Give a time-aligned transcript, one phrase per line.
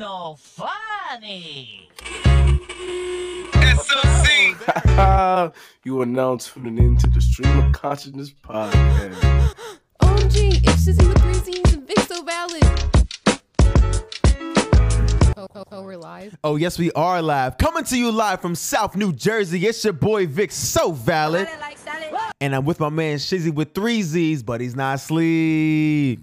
[0.00, 1.90] no funny.
[3.76, 5.54] SOC.
[5.84, 9.52] you are now tuning in to the Stream of Consciousness podcast.
[10.00, 12.64] OMG, it's Shizzy with three Z's and Vic so valid.
[15.36, 16.34] Oh, oh, oh, we're live.
[16.44, 17.58] Oh, yes, we are live.
[17.58, 19.66] Coming to you live from South New Jersey.
[19.66, 21.46] It's your boy Vic, so valid.
[21.60, 21.76] Like
[22.40, 26.22] And I'm with my man Shizzy with three Z's, but he's not asleep.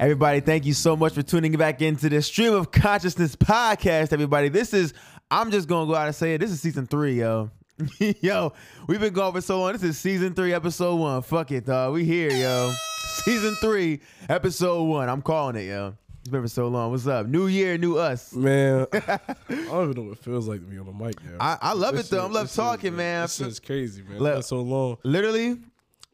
[0.00, 4.48] Everybody, thank you so much for tuning back into the Stream of Consciousness podcast, everybody.
[4.48, 4.94] This is,
[5.28, 6.38] I'm just going to go out and say it.
[6.38, 7.50] This is season three, yo.
[8.20, 8.52] yo,
[8.86, 9.72] we've been going for so long.
[9.72, 11.22] This is season three, episode one.
[11.22, 11.94] Fuck it, dog.
[11.94, 12.72] We here, yo.
[13.24, 15.08] season three, episode one.
[15.08, 15.94] I'm calling it, yo.
[16.20, 16.92] It's been for so long.
[16.92, 17.26] What's up?
[17.26, 18.32] New year, new us.
[18.34, 21.38] Man, I don't even know what it feels like to be on the mic now.
[21.40, 22.22] I, I love This it though.
[22.28, 23.22] shit- I love talking, shit- man.
[23.22, 24.18] This is crazy, man.
[24.20, 24.98] Been so long.
[25.02, 25.58] Literally,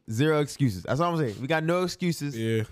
[0.09, 0.83] zero excuses.
[0.83, 1.39] That's all I'm saying.
[1.39, 2.35] We got no excuses.
[2.35, 2.63] Yeah.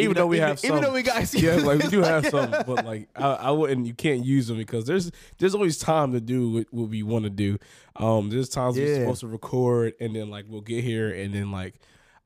[0.00, 2.26] Even, though we even, have some, even though we got yeah, like we do have
[2.30, 3.86] some, but like I, I wouldn't.
[3.86, 7.24] You can't use them because there's there's always time to do what, what we want
[7.24, 7.58] to do.
[7.96, 11.50] Um, there's times we're supposed to record, and then like we'll get here, and then
[11.50, 11.74] like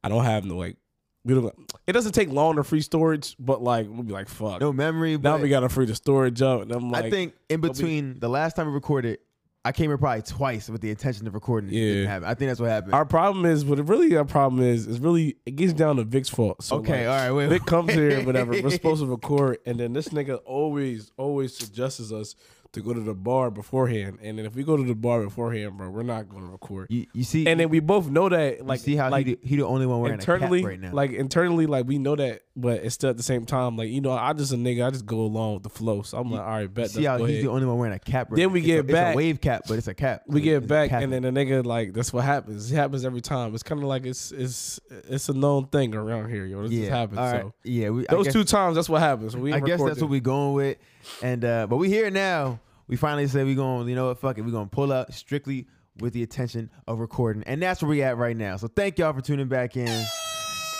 [0.03, 0.77] I don't have no like
[1.25, 1.55] we don't.
[1.87, 4.61] It doesn't take long to free storage, but like we'll be like fuck.
[4.61, 5.17] no memory.
[5.17, 7.79] now we gotta free the storage up, and I'm like, I think in don't be-
[7.79, 9.19] between the last time we recorded,
[9.67, 11.71] I came here probably twice with the intention of recording.
[11.71, 12.21] It Yeah.
[12.25, 12.93] I think that's what happened.
[12.95, 16.29] our problem is what really our problem is is really it gets down to Vic's
[16.29, 16.63] fault.
[16.63, 17.49] So okay, like, all right.
[17.49, 18.53] Wait, Vic comes here, whatever.
[18.53, 22.35] We're supposed to record, and then this nigga always, always suggests us
[22.75, 24.19] to go to the bar beforehand.
[24.23, 26.89] And then if we go to the bar beforehand, bro, we're not going to record.
[26.91, 29.41] You, you see, And then we both know that, like, see how like he, the,
[29.49, 30.93] he the only one wearing internally, a cap right now.
[30.93, 34.01] like internally, like we know that, but it's still at the same time, like you
[34.01, 36.03] know, I just a nigga, I just go along with the flow.
[36.03, 36.91] So I'm like, all right, bet.
[36.91, 37.45] see how he's ahead.
[37.45, 38.31] the only one wearing a cap.
[38.31, 38.53] Right Then now.
[38.55, 39.15] we It's get a, It's back.
[39.15, 40.23] a wave cap, but it's a cap.
[40.27, 42.71] we get It's back, and then the nigga like that's what happens.
[42.71, 43.55] It happens every time.
[43.55, 46.63] It's kind of like it's it's it's a known thing around here, yo.
[46.63, 47.19] This yeah, just happens.
[47.19, 47.41] right.
[47.43, 47.91] So yeah.
[47.91, 49.37] We, those guess- two times, that's what happens.
[49.37, 50.79] We I guess that's what we going with.
[51.23, 52.61] And uh but we here now.
[52.87, 54.43] We finally said we're going, you know what, fuck it.
[54.43, 55.67] We're gonna pull up strictly
[56.01, 57.43] with the intention of recording.
[57.45, 58.57] And that's where we at right now.
[58.57, 60.07] So thank y'all for tuning back in.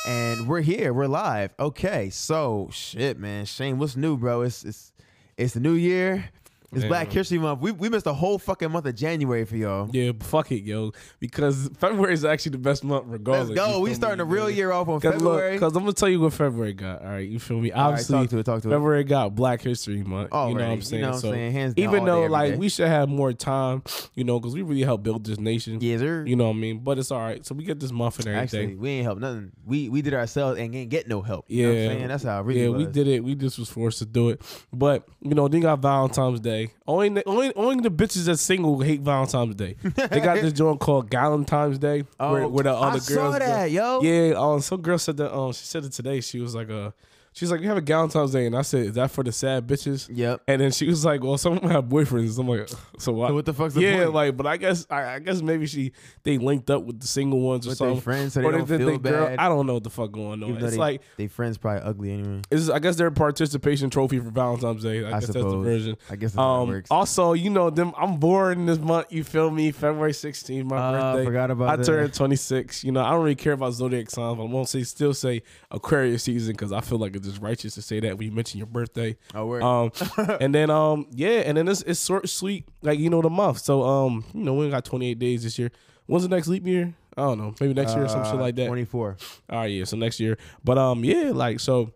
[0.07, 0.93] And we're here.
[0.93, 1.55] We're live.
[1.59, 2.11] Okay.
[2.11, 3.47] So shit, man.
[3.47, 4.43] Shane, what's new, bro?
[4.43, 4.93] It's it's
[5.37, 6.31] it's the new year.
[6.77, 6.85] It's.
[6.87, 7.61] Black History Month.
[7.61, 9.89] We we missed a whole fucking month of January for y'all.
[9.93, 10.93] Yeah, fuck it, yo.
[11.21, 13.57] Because February is actually the best month, regardless.
[13.57, 13.81] Let's go.
[13.81, 15.59] We starting me, the real year off on Cause February.
[15.59, 17.03] cause I'm gonna tell you what February got.
[17.03, 17.73] All right, you feel me?
[17.73, 18.73] All right, Obviously, talk to it, talk to it.
[18.73, 20.33] February got Black History Month.
[20.33, 21.03] Already, you know what I'm you saying?
[21.03, 21.53] know what I'm so saying?
[21.53, 22.59] Hands down, even though day, like day.
[22.59, 23.83] we should have more time,
[24.15, 25.79] you know, because we really helped build this nation.
[25.81, 26.25] yes, sir.
[26.27, 26.79] You know what I mean?
[26.79, 27.45] But it's all right.
[27.45, 28.61] So we get this month and everything.
[28.61, 29.53] Actually, we ain't help nothing.
[29.65, 31.47] We we did ourselves and ain't get no help.
[31.49, 32.09] You yeah, know what I'm saying?
[32.09, 32.87] That's how it really yeah, was.
[32.87, 33.25] we did it.
[33.25, 34.41] We just was forced to do it.
[34.73, 36.64] But you know, then got Valentine's Day.
[36.87, 39.77] Only the, only only the bitches that's single hate Valentine's Day.
[39.83, 43.07] they got this joint called Galentine's Day, where, Oh, where the other I girls.
[43.07, 44.01] saw go- that, yo.
[44.03, 45.35] Yeah, um, some girl said that.
[45.37, 46.21] Um, she said it today.
[46.21, 46.91] She was like, uh,
[47.35, 49.67] she's like, we have a Valentine's Day, and I said, is that for the sad
[49.67, 50.09] bitches?
[50.11, 50.41] Yep.
[50.49, 52.39] And then she was like, well, some of them have boyfriends.
[52.39, 52.69] I'm like,
[52.99, 53.29] so what?
[53.29, 54.15] So what the fuck's the yeah, point?
[54.15, 57.41] like, but I guess I, I guess maybe she they linked up with the single
[57.41, 58.01] ones or With something.
[58.01, 59.39] friends so they or don't did feel they girl- bad.
[59.39, 60.51] I don't know what the fuck going on.
[60.57, 62.41] It's they, like they friends probably ugly anyway.
[62.51, 65.05] it's, I guess their participation trophy for Valentine's Day.
[65.05, 65.65] I, I guess that's the suppose.
[65.65, 65.97] version.
[66.09, 66.91] I guess that's how it Um, works.
[66.91, 67.93] also, you know them.
[67.99, 69.13] I'm born this month.
[69.13, 69.73] You feel me?
[69.73, 71.25] February 16th, my Uh, birthday.
[71.25, 71.85] forgot about I that.
[71.85, 72.85] turned 26.
[72.85, 74.37] You know, I don't really care about zodiac signs.
[74.37, 77.83] But I'm gonna say still say Aquarius season because I feel like it's righteous to
[77.83, 79.17] say that when you mention your birthday.
[79.35, 79.63] Oh, word.
[79.63, 79.93] Um,
[80.41, 83.59] and then um, yeah, and then it's it's short, sweet, like you know the month.
[83.61, 85.71] So um, you know we got 28 days this year.
[86.07, 86.95] When's the next leap year?
[87.17, 87.55] I don't know.
[87.61, 88.67] Maybe next year or some shit Uh, like that.
[88.67, 89.17] 24.
[89.51, 89.85] All right, yeah.
[89.85, 91.93] So next year, but um, yeah, like so.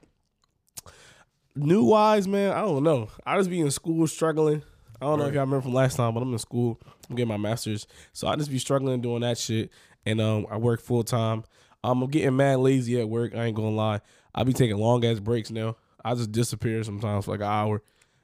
[1.54, 2.52] New wise, man.
[2.52, 3.08] I don't know.
[3.26, 4.62] I just be in school struggling.
[5.00, 6.80] I don't know if y'all remember from last time, but I'm in school.
[7.10, 9.70] I'm getting my master's, so I just be struggling doing that shit.
[10.06, 11.42] And um, I work full time.
[11.82, 13.34] Um, I'm getting mad lazy at work.
[13.34, 14.00] I ain't gonna lie.
[14.34, 15.76] I be taking long ass breaks now.
[16.04, 17.82] I just disappear sometimes for like an hour,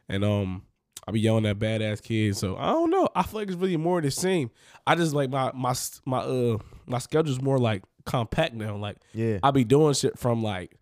[0.09, 0.63] and um,
[1.07, 2.39] I be yelling at badass kids.
[2.39, 3.09] So I don't know.
[3.15, 4.51] I feel like it's really more the same.
[4.87, 5.75] I just like my my
[6.07, 8.77] my uh my schedule's more like compact now.
[8.77, 9.39] Like Yeah.
[9.43, 10.77] I be doing shit from like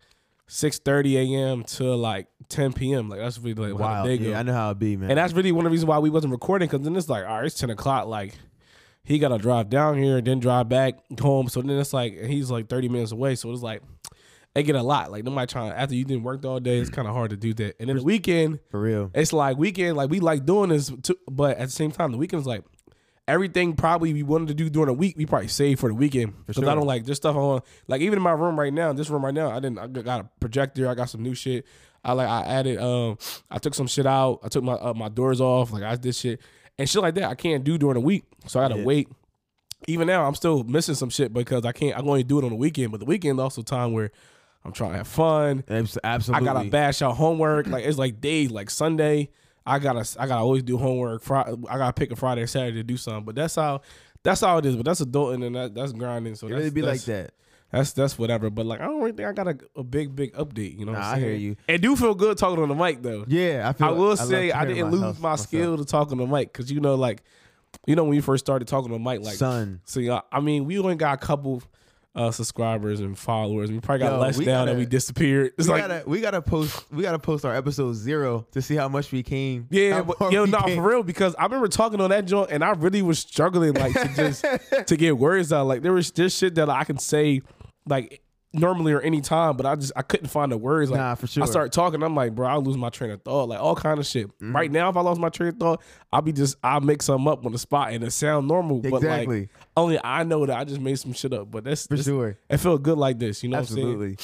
[0.47, 1.63] six thirty a.m.
[1.63, 3.09] to like ten p.m.
[3.09, 4.03] Like that's really like Wow.
[4.05, 4.11] go.
[4.11, 5.09] Yeah, I know how it be, man.
[5.09, 7.25] And that's really one of the reasons why we wasn't recording because then it's like,
[7.25, 8.07] all right, it's ten o'clock.
[8.07, 8.35] Like
[9.03, 11.49] he got to drive down here, then drive back home.
[11.49, 13.35] So then it's like he's like thirty minutes away.
[13.35, 13.81] So it's like
[14.55, 15.11] it get a lot.
[15.11, 16.77] Like nobody trying after you didn't work all day.
[16.77, 17.75] It's kind of hard to do that.
[17.79, 19.09] And then the weekend, For real.
[19.13, 22.17] it's like weekend, like we like doing this, too, but at the same time, the
[22.17, 22.63] weekend's like
[23.27, 26.33] everything probably we wanted to do during the week, we probably save for the weekend
[26.45, 26.69] because sure.
[26.69, 27.61] I don't like this stuff on.
[27.87, 29.79] Like even in my room right now, this room right now, I didn't.
[29.79, 30.87] I got a projector.
[30.89, 31.65] I got some new shit.
[32.03, 32.79] I like I added.
[32.79, 33.17] Um,
[33.49, 34.39] I took some shit out.
[34.43, 35.71] I took my uh, my doors off.
[35.71, 36.41] Like I did shit
[36.77, 37.23] and shit like that.
[37.29, 38.85] I can't do during the week, so I gotta Yeah.
[38.85, 39.07] wait.
[39.87, 41.97] Even now, I'm still missing some shit because I can't.
[41.97, 44.11] I'm going to do it on the weekend, but the weekend also time where
[44.65, 45.63] I'm trying to have fun.
[45.69, 45.97] Abs-
[46.29, 47.67] I gotta bash out homework.
[47.67, 49.29] Like it's like days, like Sunday.
[49.65, 51.21] I gotta I gotta always do homework.
[51.21, 53.23] Friday, I gotta pick a Friday or Saturday to do something.
[53.25, 53.81] But that's how
[54.23, 54.75] that's how it is.
[54.75, 56.35] But that's adulting and that, that's grinding.
[56.35, 57.31] So It that's, really be like that.
[57.71, 58.49] That's that's whatever.
[58.49, 60.77] But like I don't really think I got a, a big big update.
[60.77, 61.55] You know, what Nah, I'm I hear you.
[61.67, 63.25] It do feel good talking on the mic though.
[63.27, 63.87] Yeah, I feel.
[63.87, 65.47] I will love say to I didn't lose myself- my myself.
[65.47, 67.23] skill to talk on the mic because you know like
[67.87, 69.81] you know when you first started talking on the mic like Son.
[69.85, 71.63] So yeah, I mean we only got a couple
[72.15, 73.71] uh subscribers and followers.
[73.71, 75.53] We probably got Yo, less now that we disappeared.
[75.57, 78.75] It's We like gotta we gotta post we gotta post our episode zero to see
[78.75, 79.67] how much we came.
[79.71, 80.77] Yeah, but yo, no, came.
[80.77, 83.93] for real, because I remember talking on that joint and I really was struggling like
[83.93, 84.45] to just
[84.87, 85.65] to get words out.
[85.65, 87.41] Like there was just shit that I can say
[87.87, 88.21] like
[88.53, 90.91] normally or any time, but I just I couldn't find the words.
[90.91, 91.43] Like Nah, for sure.
[91.43, 93.99] I start talking, I'm like, bro, I lose my train of thought, like all kind
[93.99, 94.27] of shit.
[94.27, 94.55] Mm-hmm.
[94.55, 97.27] Right now, if I lost my train of thought, I'll be just I'll make something
[97.27, 98.79] up on the spot and it sound normal.
[98.79, 99.39] But Exactly.
[99.41, 101.49] like only I know that I just made some shit up.
[101.51, 102.37] But that's For this- sure.
[102.49, 103.87] It felt good like this, you know what I'm saying?
[103.87, 104.17] Absolutely.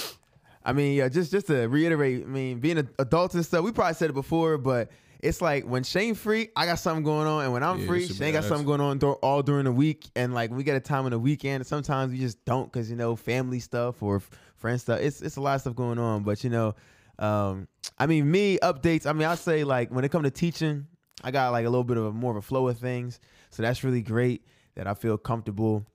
[0.63, 3.71] I mean, yeah, just just to reiterate, I mean, being an adult and stuff, we
[3.71, 4.91] probably said it before, but
[5.21, 8.07] it's like when Shane free, I got something going on, and when I'm Yeah, free,
[8.07, 11.05] Shane got something going on all during the week, and like we get a time
[11.05, 14.79] on the weekend, sometimes we just don't because you know family stuff or f- friend
[14.79, 14.99] stuff.
[15.01, 16.75] It's it's a lot of stuff going on, but you know,
[17.19, 17.67] um,
[17.97, 19.05] I mean, me updates.
[19.05, 20.87] I mean, I say like when it comes to teaching,
[21.23, 23.19] I got like a little bit of a more of a flow of things,
[23.49, 24.45] so that's really great
[24.75, 25.85] that I feel comfortable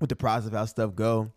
[0.00, 1.32] with the process of how stuff go.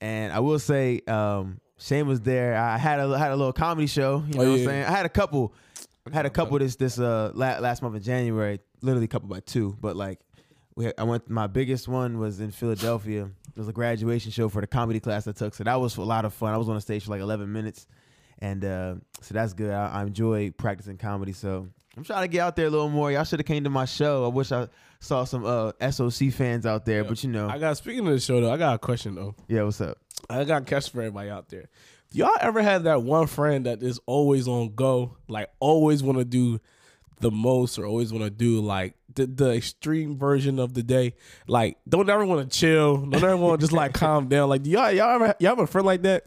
[0.00, 2.56] And I will say, um, Shane was there.
[2.56, 4.24] I had a had a little comedy show.
[4.26, 4.84] You know Oh, what I'm saying?
[4.84, 5.54] I had a couple.
[6.10, 8.60] I had a couple this this uh la- last month in January.
[8.80, 10.18] Literally a couple by two, but like
[10.74, 11.28] we had, I went.
[11.30, 13.30] My biggest one was in Philadelphia.
[13.54, 16.02] It was a graduation show for the comedy class I took, so that was a
[16.02, 16.54] lot of fun.
[16.54, 17.86] I was on the stage for like 11 minutes,
[18.38, 19.70] and uh, so that's good.
[19.70, 21.34] I, I enjoy practicing comedy.
[21.34, 23.12] So I'm trying to get out there a little more.
[23.12, 24.24] Y'all should have came to my show.
[24.24, 24.68] I wish I
[25.00, 28.20] saw some uh SOC fans out there, but you know, I got speaking of the
[28.20, 29.34] show though, I got a question though.
[29.46, 29.62] yeah.
[29.62, 29.98] What's up?
[30.30, 31.68] I got a question for everybody out there.
[32.12, 36.24] Y'all ever had that one friend that is always on go, like always want to
[36.24, 36.60] do
[37.20, 41.14] the most, or always want to do like the, the extreme version of the day?
[41.46, 44.48] Like, don't ever want to chill, don't ever want to just like calm down.
[44.48, 46.24] Like, do y'all y'all ever y'all have a friend like that?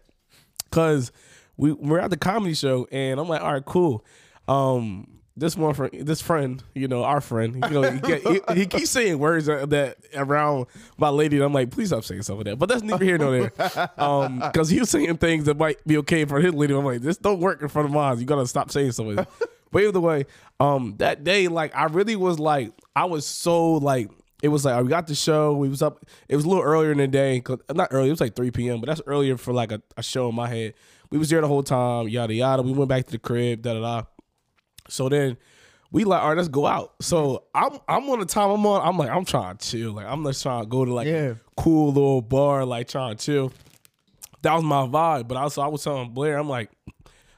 [0.72, 1.12] Cause
[1.58, 4.04] we we're at the comedy show, and I'm like, all right, cool.
[4.48, 8.42] Um, this one friend, this friend, you know, our friend, you know, he, get, he,
[8.54, 10.68] he keeps saying words that, around
[10.98, 11.36] my lady.
[11.36, 12.58] And I'm like, please stop saying some of that.
[12.58, 13.92] But that's neither here nor there.
[13.98, 16.74] Um, because he was saying things that might be okay for his lady.
[16.74, 18.20] I'm like, this don't work in front of mine.
[18.20, 19.30] You gotta stop saying some of that.
[19.72, 20.26] but either way,
[20.60, 24.10] um, that day, like, I really was like, I was so like.
[24.44, 25.54] It was like we got the show.
[25.54, 26.06] We was up.
[26.30, 27.42] It was a little earlier in the day.
[27.74, 28.10] not early.
[28.10, 28.80] It was like 3 p.m.
[28.80, 30.76] But that's earlier for like a, a show in my head.
[31.10, 32.10] We was there the whole time.
[32.10, 32.62] Yada yada.
[32.62, 33.64] We went back to the crib.
[33.64, 34.04] Da da da.
[34.90, 35.38] So then
[35.92, 36.94] we like, all right, let's go out.
[37.02, 38.88] So I'm I'm on the time I'm on.
[38.88, 39.94] I'm like, I'm trying to chill.
[39.94, 41.14] Like I'm just trying to go to like Yeah.
[41.32, 43.54] a cool little bar, like trying to chill.
[44.42, 45.28] That was my vibe.
[45.28, 46.70] But also I was telling Blair, I'm like,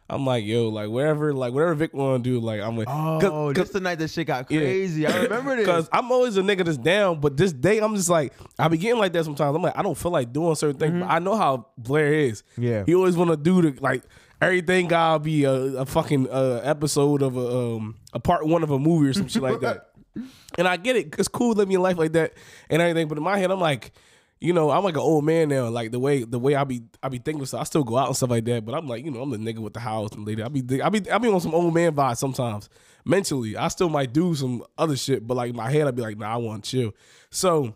[0.09, 3.19] I'm like, yo, like whatever, like whatever Vic want to do, like I'm like, Oh,
[3.21, 5.05] cause, this the night that shit got crazy.
[5.05, 5.65] I remember this.
[5.65, 8.77] because I'm always a nigga that's down, but this day I'm just like I be
[8.77, 9.55] getting like that sometimes.
[9.55, 12.41] I'm like I don't feel like doing certain things, but I know how Blair is.
[12.53, 12.63] Mm-hmm.
[12.63, 12.83] Yeah.
[12.85, 14.03] he always want to do the like
[14.41, 18.71] everything gotta be a, a fucking uh, episode of a um a part one of
[18.71, 19.91] a movie or some shit like that.
[20.57, 22.33] And I get it, it's cool living your life like that
[22.71, 23.07] and everything.
[23.07, 23.91] But in my head, I'm like,
[24.39, 25.67] you know, I'm like an old man now.
[25.69, 28.07] Like the way the way I be I be thinking so I still go out
[28.07, 28.65] and stuff like that.
[28.65, 30.41] But I'm like, you know, I'm the nigga with the house and lady.
[30.41, 32.69] I be I be I be on some old man vibes sometimes.
[33.05, 36.17] Mentally, I still might do some other shit, but like my head, I'd be like,
[36.17, 36.95] nah, I want to chill.
[37.29, 37.75] So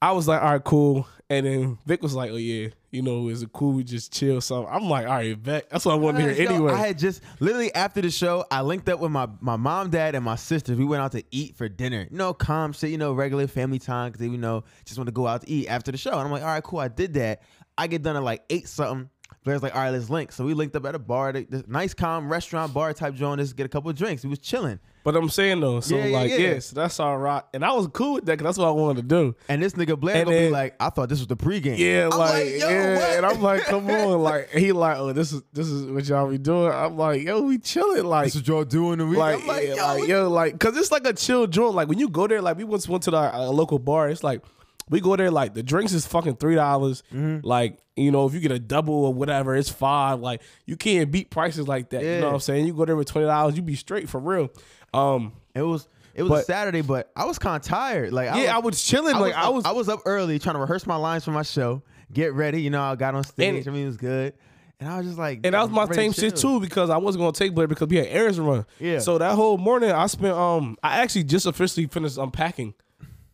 [0.00, 1.06] I was like, all right, cool.
[1.28, 3.72] And then Vic was like, oh yeah, you know, is it cool?
[3.72, 4.42] We just chill.
[4.42, 5.68] So I'm like, all right, Vic.
[5.70, 6.72] That's what I want to hear anyway.
[6.72, 10.14] I had just literally after the show, I linked up with my, my mom, dad,
[10.14, 10.76] and my sisters.
[10.76, 12.06] We went out to eat for dinner.
[12.10, 15.08] You know, calm shit, you know, regular family time because they, you know, just want
[15.08, 16.12] to go out to eat after the show.
[16.12, 16.80] And I'm like, all right, cool.
[16.80, 17.40] I did that.
[17.78, 19.08] I get done at like eight something.
[19.42, 20.30] Blair's like, all right, let's link.
[20.30, 23.40] So we linked up at a bar, this nice, calm restaurant bar type joint.
[23.40, 24.22] Just get a couple of drinks.
[24.22, 24.78] We was chilling.
[25.04, 26.58] But I'm saying though, so Yeah, yeah, like, yeah.
[26.60, 27.42] so that's all right.
[27.52, 29.34] And I was cool with that because that's what I wanted to do.
[29.48, 31.78] And this nigga Blair And gonna be then- like, I thought this was the pregame.
[31.78, 33.16] Yeah, I'm like, yo, yeah, what?
[33.16, 36.28] and I'm like, come on, like he like, oh, this is this is what y'all
[36.30, 36.72] be doing.
[36.72, 39.18] I'm like, yo, we chilling, like, this is what y'all doing the week.
[39.18, 41.74] like, I'm like, yeah, yo, like, yo, like, cause it's like a chill joint.
[41.74, 44.08] Like when you go there, like we once went to the uh, local bar.
[44.08, 44.42] It's like
[44.88, 47.02] we go there, like the drinks is fucking three dollars.
[47.14, 47.46] Mm-hmm.
[47.46, 50.20] Like you know, if you get a double or whatever, it's five.
[50.20, 52.02] Like you can't beat prices like that.
[52.02, 52.20] You Yeah.
[52.20, 52.66] know what I'm saying?
[52.66, 54.50] You go there with twenty dollars, you be straight for real.
[54.94, 58.12] Um, it was it was a Saturday, but I was kind of tired.
[58.12, 59.14] Like, yeah, I was chilling.
[59.14, 61.30] I like was, I was, I was up early trying to rehearse my lines for
[61.30, 61.82] my show,
[62.12, 62.60] get ready.
[62.60, 63.66] You know, I got on stage.
[63.66, 64.34] And- I mean, it was good,
[64.80, 67.22] and I was just like, And that was my same shit too because I wasn't
[67.22, 68.66] gonna take Blair because we had errands to run.
[68.78, 68.98] Yeah.
[68.98, 72.74] So that whole morning I spent um I actually just officially finished unpacking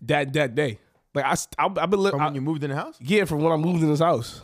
[0.03, 0.79] that that day.
[1.15, 2.97] Like I I, I've been li- From I, when you moved in the house.
[3.01, 4.43] yeah from when I moved in this house.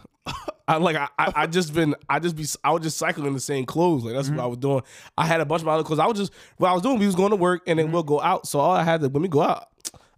[0.66, 3.40] I like I, I I just been I just be I was just cycling the
[3.40, 4.04] same clothes.
[4.04, 4.36] Like that's Mm-hmm.
[4.38, 4.82] what I was doing.
[5.18, 5.98] I had a bunch of my other clothes.
[5.98, 6.98] I was just what I was doing.
[6.98, 7.94] We was going to work and then Mm-hmm.
[7.94, 8.46] we'll go out.
[8.46, 9.68] So all I had to when we go out,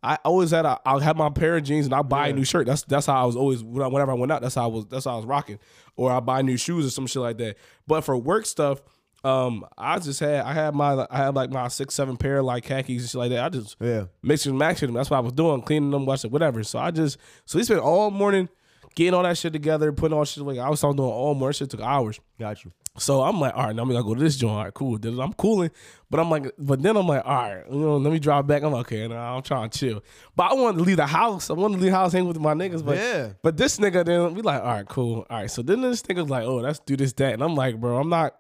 [0.03, 2.45] I always had a I'll have my pair of jeans and I'll buy a new
[2.45, 2.67] shirt.
[2.67, 4.41] That's that's how I was always whenever I went out.
[4.43, 5.59] That's how I was that's how I was rocking.
[5.97, 7.57] Or I buy new shoes or some shit like that.
[7.87, 8.83] But for work stuff.
[9.25, 12.45] Um, I just had I had my I had like my six seven pair of
[12.45, 13.45] like khakis and shit like that.
[13.45, 14.05] I just Yeah.
[14.23, 14.95] mixing and matching them.
[14.95, 16.63] That's what I was doing, cleaning them, washing, whatever.
[16.63, 18.49] So I just so we spent all morning
[18.97, 21.53] getting all that shit together, putting all shit like I was doing all morning.
[21.55, 22.19] Shit took hours.
[22.41, 22.73] Got you.
[22.99, 24.55] So I'm like, all right, now I'm gonna go to this joint.
[24.57, 24.99] All right, cool.
[24.99, 25.71] Then I'm cooling,
[26.09, 28.63] but I'm like, but then I'm like, all right, you know, let me drive back.
[28.63, 30.03] I'm like, okay, nah, I'm trying to chill.
[30.35, 31.51] But I wanted to leave the house.
[31.51, 32.83] I wanted to leave the house, hang with my niggas.
[32.85, 33.33] But Yeah.
[33.43, 35.27] but this nigga then we like, all right, cool.
[35.29, 35.51] All right.
[35.51, 37.35] So then this nigga's like, oh, let's do this, that.
[37.35, 38.35] And I'm like, bro, I'm not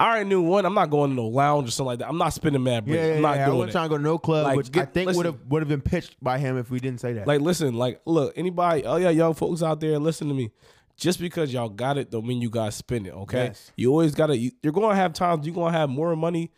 [0.00, 2.08] I already knew one, I'm not going to no lounge or something like that.
[2.08, 2.96] I'm not spending mad break.
[2.96, 3.46] Yeah, yeah, I'm not yeah.
[3.46, 3.72] I wasn't it.
[3.72, 5.82] trying to go to no club, Like, which I think would have would have been
[5.82, 7.26] pitched by him if we didn't say that.
[7.26, 10.50] Like, listen, like, look, anybody, oh yeah, young folks out there, listen to me.
[10.96, 13.12] Just because y'all got it don't mean you gotta spend it.
[13.12, 13.72] Okay, Yes.
[13.76, 14.36] you always gotta.
[14.36, 16.50] You, you're gonna have times you're gonna have more money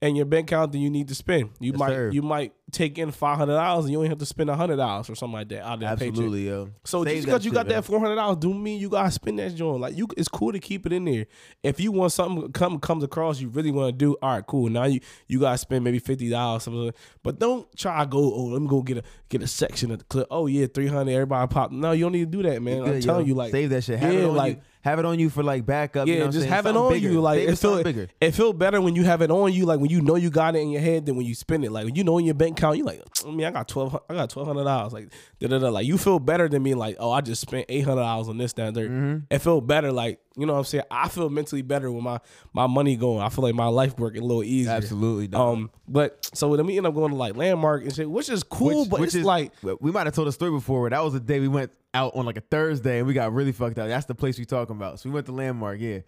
[0.00, 1.50] in your bank account that you need to spend.
[1.58, 2.10] You might, sir.
[2.10, 5.10] you might take in five hundred dollars and you only have to spend hundred dollars
[5.10, 6.10] or something like that out of that paycheck.
[6.10, 6.70] Absolutely, yo.
[6.84, 9.38] So Save just because you got that four hundred dollars, do mean you gotta spend
[9.40, 9.80] that joint.
[9.80, 11.26] Like you, it's cool to keep it in there.
[11.62, 14.68] If you want something come comes across you really want to do, all right, cool.
[14.68, 16.92] Now you you gotta spend maybe fifty dollars something,
[17.24, 18.18] but don't try to go.
[18.18, 20.28] Oh, let me go get a get a section of the clip.
[20.30, 21.12] Oh yeah, three hundred.
[21.12, 21.72] Everybody pop.
[21.72, 22.82] No, you don't need to do that, man.
[22.82, 23.30] I'm telling yo.
[23.30, 23.98] you, like save that shit.
[23.98, 24.56] Have yeah, like.
[24.56, 24.62] you.
[24.88, 26.08] Have it on you for like backup.
[26.08, 26.52] Yeah, you know just saying?
[26.52, 27.10] have it on bigger.
[27.10, 27.20] you.
[27.20, 28.08] Like it feel bigger.
[28.20, 29.66] it feel better when you have it on you.
[29.66, 31.70] Like when you know you got it in your head than when you spend it.
[31.70, 34.00] Like when you know in your bank account, you like, I mean, I got twelve,
[34.08, 34.94] I got twelve hundred dollars.
[34.94, 35.68] Like, da da da.
[35.68, 36.74] Like you feel better than me.
[36.74, 38.90] like, oh, I just spent eight hundred dollars on this, that, and third.
[38.90, 39.24] Mm-hmm.
[39.30, 39.92] It feel better.
[39.92, 40.84] Like you know what I'm saying.
[40.90, 42.20] I feel mentally better with my
[42.52, 43.20] my money going.
[43.20, 44.72] I feel like my life working a little easier.
[44.72, 45.58] Absolutely, dog.
[45.58, 48.42] Um, but so then we end up going to like landmark and shit, which is
[48.42, 48.86] cool.
[48.86, 50.82] but it's is like we might have told a story before.
[50.82, 53.32] Where that was the day we went out on like a Thursday and we got
[53.32, 53.88] really fucked up.
[53.88, 55.00] That's the place we talking about.
[55.00, 55.80] So we went to Landmark.
[55.80, 56.00] Yeah,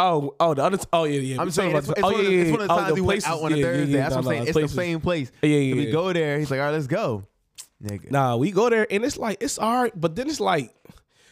[0.00, 0.76] Oh, oh, the other.
[0.76, 1.40] T- oh yeah, yeah.
[1.40, 2.94] I'm saying it's, about- it's, oh one, of the, it's one of the Oh, times
[2.94, 3.92] we places- went out on a yeah, yeah, Thursday.
[3.92, 4.38] yeah, That's no, what I'm saying.
[4.38, 4.70] no, It's places.
[4.76, 5.32] the same place.
[5.42, 6.38] Yeah, yeah, So we go there.
[6.38, 7.26] He's like, all right, let's go.
[7.82, 8.10] Nigga.
[8.10, 10.74] Nah, we go there and it's like it's all right, but then it's like.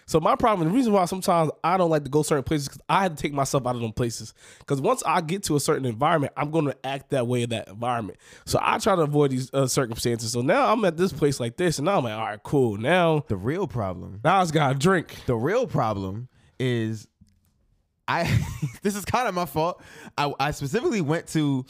[0.09, 2.81] So my problem, the reason why sometimes I don't like to go certain places, because
[2.89, 4.35] I had to take myself out of them places.
[4.61, 7.51] Because once I get to a certain environment, I'm going to act that way in
[7.51, 8.19] that environment.
[8.45, 10.31] So I try to avoid these uh, circumstances.
[10.31, 12.77] So now I'm at this place like this, and now I'm like, all right, cool.
[12.77, 14.21] Now, The real problem.
[14.23, 15.17] now I just got to drink.
[15.27, 16.29] The real problem
[16.61, 17.09] is
[18.07, 18.23] I
[18.83, 19.83] this is kind of my fault.
[20.17, 21.67] I, I specifically went to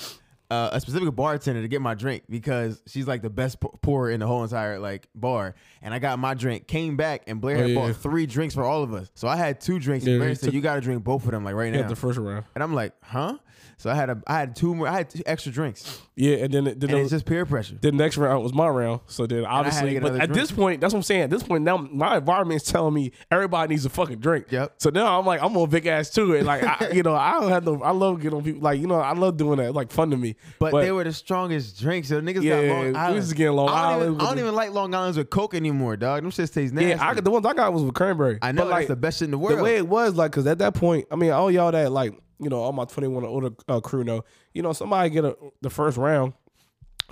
[0.50, 4.20] uh, a specific bartender to get my drink because she's like the best pourer in
[4.20, 5.54] the whole entire like bar.
[5.82, 7.74] And I got my drink, came back, and Blair Oh, had yeah.
[7.74, 9.10] bought three drinks for all of us.
[9.14, 10.06] So I had two drinks.
[10.06, 11.96] Yeah, and Blair said, "You got to drink both of them like right now." the
[11.96, 12.44] first round.
[12.54, 13.38] and I'm like, "Huh?"
[13.78, 14.88] So I had a I had two more.
[14.88, 17.76] I had two extra drinks, Yeah, and then then and it's just peer pressure.
[17.80, 19.00] the next round was my round.
[19.06, 21.22] So then obviously, but at this point, that's what I'm saying.
[21.22, 24.46] At this point now, my environment is telling me everybody needs a fucking drink.
[24.50, 24.74] Yep.
[24.78, 27.32] So now I'm like, I'm on big ass too, and like, I, you know, I
[27.32, 27.82] don't have no.
[27.82, 28.62] I love getting on people.
[28.62, 29.66] Like, you know, I love doing that.
[29.66, 30.36] It's like fun to me.
[30.58, 32.08] But, they were the strongest drinks.
[32.08, 33.20] So niggas Yeah, got we Long was Island.
[33.22, 35.96] just getting Long I Island Even, I don't even like Long Island's with Coke anymore,
[35.96, 36.22] dog.
[36.22, 36.88] Them shits taste nasty.
[36.90, 37.08] yeah.
[37.10, 38.38] I, the ones I got was with cranberry.
[38.40, 39.58] I know But, that's like the best shit in the world.
[39.58, 42.18] the way it was, like, cause at that point, I mean, all y'all that like,
[42.38, 45.36] you know, all my 21 and older uh, crew know, you know, somebody get a,
[45.62, 46.32] the first round.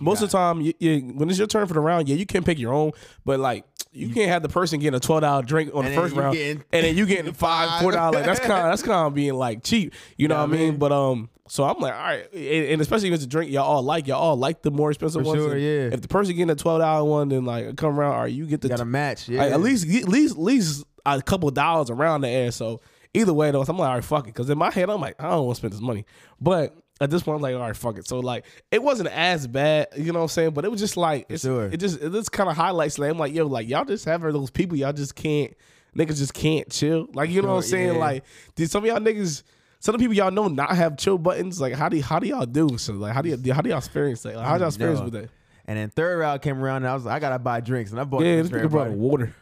[0.01, 2.27] Most of the time, you, you, when it's your turn for the round, yeah, you
[2.27, 2.93] can pick your own,
[3.25, 3.65] but like.
[3.97, 6.65] You can't have the person getting a twelve dollar drink on the first round, and
[6.73, 8.27] then you getting five, four dollars.
[8.27, 10.57] That's kind of that's kind of being like cheap, you know Yeah, what I I
[10.59, 10.69] mean?
[10.71, 13.53] mean- But um, so I'm like, all right, and, and especially if it's a drink
[13.53, 15.41] y'all all like, y'all all like the more expensive For ones.
[15.41, 15.91] sure, And yeah.
[15.93, 18.47] If the person getting a twelve dollar one, then like come around, all right, you
[18.47, 19.29] get the got a match.
[19.29, 19.45] Yeah.
[19.45, 22.51] like, at least, at least, at least a couple dollars around the air.
[22.51, 22.81] So
[23.15, 24.35] either way, though, I'm like, all right, fuck it.
[24.35, 26.05] Because in my head, I'm like, I don't want to spend this money.
[26.41, 28.07] But at this point, I'm like, all right, fuck it.
[28.07, 30.51] So like, it wasn't as bad, you know what I'm saying?
[30.51, 31.67] But it was just like, it's, sure.
[31.67, 32.99] it just, it just kind of highlights.
[32.99, 35.55] Like, I'm like, yo, like y'all just have those people, y'all just can't,
[35.97, 37.09] niggas just can't chill.
[37.15, 37.95] Like, you know what I'm saying?
[37.95, 38.01] yeah.
[38.01, 39.43] Like, did some of y'all niggas?
[39.81, 41.61] Some of the people y'all know not have chill buttons.
[41.61, 42.79] Like, how do how do y'all do?
[42.79, 44.35] So, like, how do you how do y'all experience that?
[44.35, 45.05] Like, how y'all experience No.
[45.05, 45.31] with that?
[45.67, 48.01] And then third round came around, and I was like, I gotta buy drinks, and
[48.01, 48.23] I bought.
[48.25, 49.35] Yeah, this nigga brought water.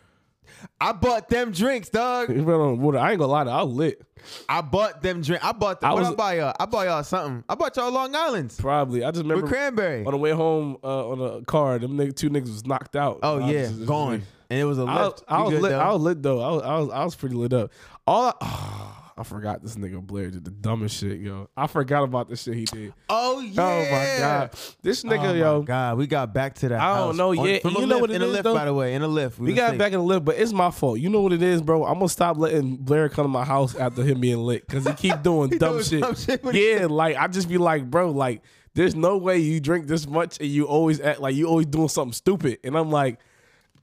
[0.81, 2.29] I bought them drinks, dog.
[2.35, 2.99] He brought on water.
[2.99, 4.03] I ain't gonna lie, to you, I was lit.
[4.49, 5.45] I bought them drink.
[5.45, 5.81] I bought.
[5.81, 6.55] Them, I what was- I buy y'all?
[6.61, 7.43] I bought y'all something.
[7.49, 9.03] I bought y'all Long Island's Probably.
[9.05, 10.05] I just remember with cranberry.
[10.05, 13.19] on the way home uh, on a car, them nigga, two niggas was knocked out.
[13.23, 14.23] Oh I yeah, was just- gone.
[14.51, 15.23] And it was a was, Lyft.
[15.29, 15.71] I was good, lit.
[15.73, 15.81] though?
[15.81, 16.41] I was lit though.
[16.41, 17.73] I was, I was I was pretty lit up.
[18.07, 21.49] All I, I forgot this nigga Blair did the dumbest shit, yo.
[21.57, 22.95] I forgot about the shit he did.
[23.09, 23.63] oh yeah.
[23.63, 24.51] Oh my god,
[24.83, 25.59] this oh, nigga, Oh yo.
[25.61, 26.81] my God, we got back to that.
[26.81, 27.17] I don't house.
[27.17, 28.55] know, yeah, you know Lyft, what it in a Lyft, though?
[28.55, 29.39] by the way, in a Lyft.
[29.39, 30.99] We got back in the Lyft, but it's my fault.
[30.99, 31.85] You know what it is, bro?
[31.85, 34.93] I'm gonna stop letting Blair come to my house after him being lit because he
[34.95, 36.01] keep doing dumb shit.
[36.01, 38.43] dumb shit yeah, like I just be like, bro, like
[38.75, 41.89] there's no way you drink this much and you always act like you always doing
[41.89, 42.59] something stupid.
[42.65, 43.19] And I'm like,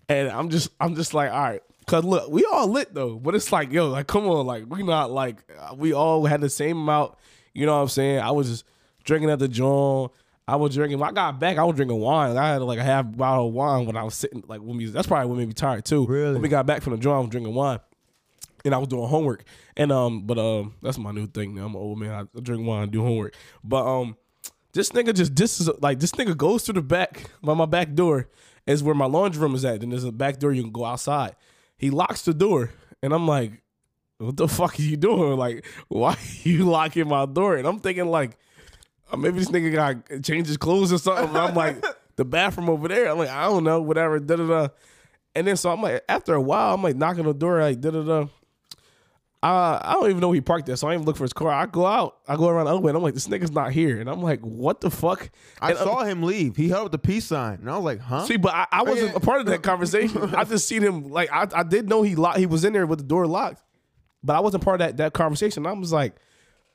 [0.08, 3.34] and I'm just, I'm just like, all right, Cause look, we all lit though, but
[3.34, 5.38] it's like, yo, like, come on, like, we not like,
[5.76, 7.16] we all had the same amount.
[7.56, 8.20] You know what I'm saying?
[8.20, 8.66] I was just
[9.06, 10.12] drinking at the joint.
[10.48, 11.00] I was drinking.
[11.00, 12.38] When I got back, I was drinking wine.
[12.38, 14.44] I had like a half bottle of wine when I was sitting.
[14.48, 16.06] Like when we, that's probably what made me tired too.
[16.06, 16.34] Really?
[16.34, 17.80] When we got back from the joint, I was drinking wine,
[18.64, 19.44] and I was doing homework.
[19.76, 21.56] And um, but um, that's my new thing.
[21.56, 22.12] Now I'm an old man.
[22.12, 23.34] I drink wine, do homework.
[23.64, 24.16] But um,
[24.74, 27.96] this nigga just this is like this nigga goes through the back by my back
[27.96, 28.30] door
[28.68, 29.80] is where my laundry room is at.
[29.80, 31.36] Then there's a back door you can go outside.
[31.80, 32.70] He locks the door,
[33.02, 33.64] and I'm like,
[34.20, 35.38] "What the fuck are you doing?
[35.40, 38.38] Like, why are you locking my door?" And I'm thinking like,
[39.12, 41.30] uh, maybe this nigga got changed his clothes or something.
[41.30, 41.84] And I'm like,
[42.16, 43.10] the bathroom over there.
[43.10, 44.20] I'm like, I don't know, whatever.
[44.20, 44.68] Da da da.
[45.36, 47.92] And then so I'm like, after a while, I'm like knocking the door, like da
[47.92, 48.28] da da.
[49.42, 51.24] Uh, I don't even know where he parked there, so I didn't even look for
[51.24, 51.50] his car.
[51.50, 53.72] I go out, I go around the other way, and I'm like, this nigga's not
[53.72, 54.02] here.
[54.02, 55.30] And I'm like, what the fuck?
[55.62, 56.58] I And, uh, saw him leave.
[56.58, 58.84] He held up the peace sign, and I was like, "Huh?" See, but I, I
[58.84, 59.16] wasn't yeah.
[59.16, 60.22] a part of that conversation.
[60.36, 62.86] I just seen him like I, I did know he locked he was in there
[62.86, 63.64] with the door locked,
[64.26, 65.66] but I wasn't part of that that conversation.
[65.66, 66.16] I was like,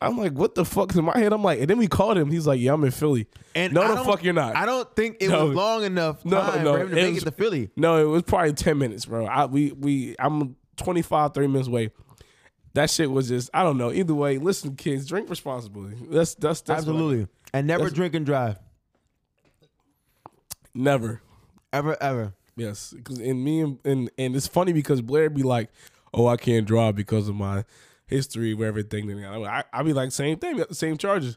[0.00, 0.94] I'm like, what the fuck?
[0.96, 2.30] In my head, I'm like, and then we called him.
[2.30, 3.26] He's like, yeah, I'm in Philly.
[3.54, 4.56] And no, I the fuck, you're not.
[4.56, 5.48] I don't think it No.
[5.48, 7.70] was long enough no, no, for him to it make was- it to Philly.
[7.76, 9.26] No, it was probably ten minutes, bro.
[9.26, 11.90] I we we I'm 25, 30 minutes away.
[12.74, 13.92] That shit was just I don't know.
[13.92, 15.94] Either way, listen, kids, drink responsibly.
[16.10, 18.58] That's that's, that's Absolutely, and never drink and drive
[20.74, 21.22] never.
[21.72, 22.34] ever, ever.
[22.56, 25.70] Yes, because in me and, and and it's funny because Blair be like,
[26.12, 27.64] "Oh, I can't drive because of my
[28.06, 31.36] history with everything." And I, I be like, same thing, same charges.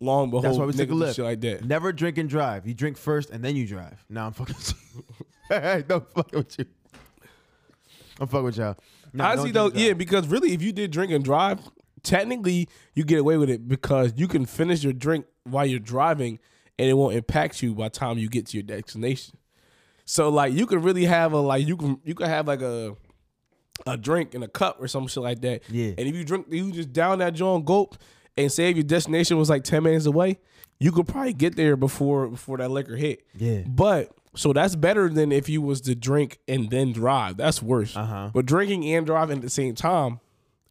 [0.00, 1.64] Long behold, That's why we take a do shit like that.
[1.64, 2.66] Never drink and drive.
[2.66, 4.04] You drink first and then you drive.
[4.08, 4.56] Now I'm fucking.
[5.48, 6.66] hey, don't fuck with you.
[8.18, 8.76] I'm fucking with y'all.
[9.14, 11.60] No, Honestly, though, yeah, because really, if you did drink and drive,
[12.02, 16.40] technically you get away with it because you can finish your drink while you're driving,
[16.78, 19.38] and it won't impact you by the time you get to your destination.
[20.04, 22.96] So like, you could really have a like you can you could have like a
[23.86, 25.62] a drink in a cup or some shit like that.
[25.68, 25.92] Yeah.
[25.96, 27.96] And if you drink, you just down that joint, gulp,
[28.36, 30.38] and say if your destination was like ten minutes away,
[30.80, 33.22] you could probably get there before before that liquor hit.
[33.36, 33.62] Yeah.
[33.66, 37.36] But so that's better than if you was to drink and then drive.
[37.36, 37.96] That's worse.
[37.96, 38.30] Uh-huh.
[38.34, 40.20] But drinking and driving at the same time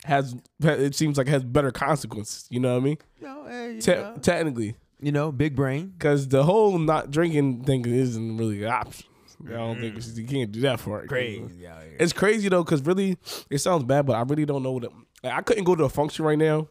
[0.05, 2.45] has it seems like has better consequences.
[2.49, 2.97] You know what I mean?
[3.21, 5.93] Yo, hey, you, Te- know, technically, you know, big brain.
[5.97, 9.05] because the whole not drinking thing isn't really an option.
[9.47, 11.11] I don't think it's- you can't do that for it.
[11.11, 11.97] out here.
[11.99, 13.17] It's crazy though, because really,
[13.49, 14.85] it sounds bad, but I really don't know what.
[14.85, 14.91] It,
[15.23, 16.67] like, I couldn't go to a function right now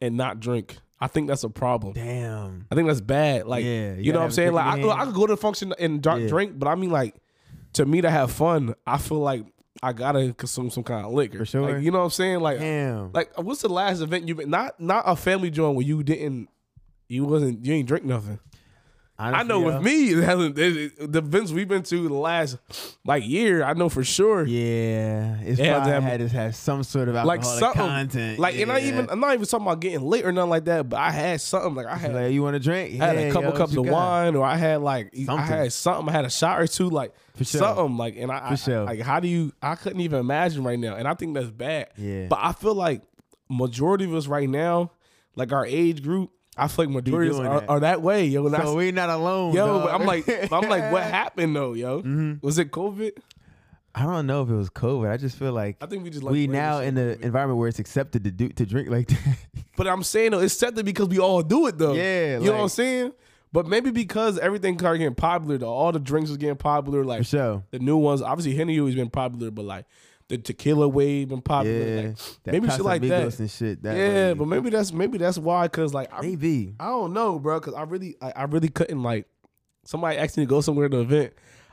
[0.00, 0.76] and not drink.
[1.00, 1.92] I think that's a problem.
[1.94, 2.66] Damn.
[2.70, 3.46] I think that's bad.
[3.46, 4.52] Like, Yeah, you, you know what I'm saying?
[4.52, 6.28] Like, I, I could go to function and dr- Yeah.
[6.28, 7.14] drink, but I mean, like,
[7.74, 9.44] to me to have fun, I feel like
[9.82, 11.38] I gotta consume some kind of liquor.
[11.38, 11.72] For sure.
[11.74, 12.40] Like, you know what I'm saying?
[12.40, 13.10] Like, Damn.
[13.12, 14.50] like, what's the last event you've been?
[14.50, 16.48] Not not a family joint where you didn't,
[17.08, 18.38] you wasn't, you ain't drink nothing.
[19.16, 20.58] I know Honestly, with me, it hasn't.
[20.58, 22.56] It, it- the events we've been to the last
[23.04, 24.44] like year, I know for sure.
[24.44, 28.38] Yeah, it's Yeah, probably had to have some sort of Like something, content.
[28.40, 28.88] like, and I yeah.
[28.88, 30.88] even I'm not even talking about getting lit or nothing like that.
[30.88, 33.00] But I had something like I had like, you want to drink?
[33.00, 33.92] I had Yeah, a couple yo, cups of got?
[33.92, 35.46] wine, or I had like I Something.
[35.46, 36.08] had something.
[36.08, 37.60] I had a shot or two, like For sure.
[37.60, 37.96] something.
[37.96, 38.84] Like, and I, For I- sure.
[38.84, 39.52] like, how do you?
[39.62, 41.90] I couldn't even imagine right now, and I think that's bad.
[41.96, 42.26] Yeah.
[42.28, 43.02] But I feel like
[43.48, 44.90] majority of us right now,
[45.36, 47.68] like our age group, I feel like majority of us doing are, that.
[47.68, 48.46] are that way, yo.
[48.46, 49.54] And I, So we not alone.
[49.54, 49.90] yo, dog.
[50.00, 51.98] I'm like, I'm like, what happened though, yo?
[51.98, 52.46] Mm-hmm.
[52.46, 53.12] Was it COVID?
[53.96, 55.08] I don't know if it was COVID.
[55.10, 57.68] I just feel like I think we just like we now in the environment where
[57.68, 59.36] it's accepted to do to drink like that.
[59.76, 61.92] But I'm saying though, it's accepted because we all do it though.
[61.92, 63.12] Yeah, you know what I'm saying.
[63.52, 67.04] But maybe because everything started getting popular, though, all the drinks was getting popular.
[67.04, 67.62] Like For sure.
[67.70, 69.84] the new ones, obviously Henny always been popular, but like
[70.28, 71.76] the tequila wave been popular.
[71.76, 73.38] Yeah, like, maybe shit like that.
[73.38, 73.82] and shit.
[73.82, 74.34] That yeah, way.
[74.34, 75.68] but maybe that's maybe that's why.
[75.68, 76.74] Cause like I, maybe.
[76.80, 77.60] I don't know, bro.
[77.60, 79.26] Cause I really I, I really couldn't like
[79.84, 81.32] somebody asked me to go somewhere to an event.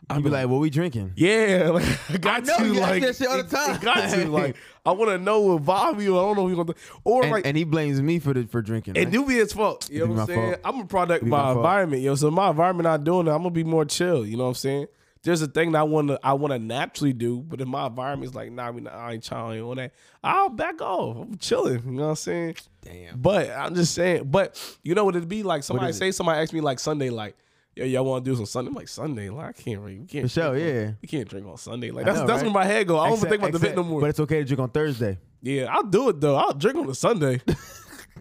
[0.10, 3.16] I'd be like, "What we drinking?" Yeah, like, I got know, to you like that
[3.16, 3.80] shit all the time.
[3.80, 6.18] Got to like I want to know what vibe you.
[6.18, 8.46] I don't know who you gonna or And, like and he blames me for the
[8.48, 8.96] for drinking.
[8.96, 9.12] It right?
[9.12, 9.90] do be his fault.
[9.90, 10.50] You know what I'm saying?
[10.54, 10.62] fault.
[10.66, 12.16] I'm a product It of my, my environment, yo.
[12.16, 14.26] So my environment not doing it, I'm gonna be more chill.
[14.26, 14.88] You know what I'm saying?
[15.24, 18.36] There's a thing that I wanna I wanna naturally do, but if my environment, environment's
[18.36, 21.18] like, nah, we not, I ain't trying on that, I'll back off.
[21.18, 21.84] I'm chilling.
[21.86, 22.56] You know what I'm saying?
[22.82, 23.20] Damn.
[23.20, 25.64] But I'm just saying, but you know what it'd be like?
[25.64, 26.00] Somebody is it?
[26.00, 27.36] say somebody ask me like Sunday, like,
[27.76, 28.70] yo, y'all wanna do some Sunday?
[28.70, 29.30] I'm like, Sunday?
[29.30, 30.92] Like, I can't really can't For sure, drink yeah.
[31.02, 31.92] You can't drink on Sunday.
[31.92, 32.52] Like that's know, that's right?
[32.52, 32.98] where my head go.
[33.00, 34.02] I don't even think about the event no more.
[34.02, 35.20] But it's okay to drink on Thursday.
[35.44, 36.36] Yeah, I'll do it though.
[36.36, 37.42] I'll drink on a Sunday.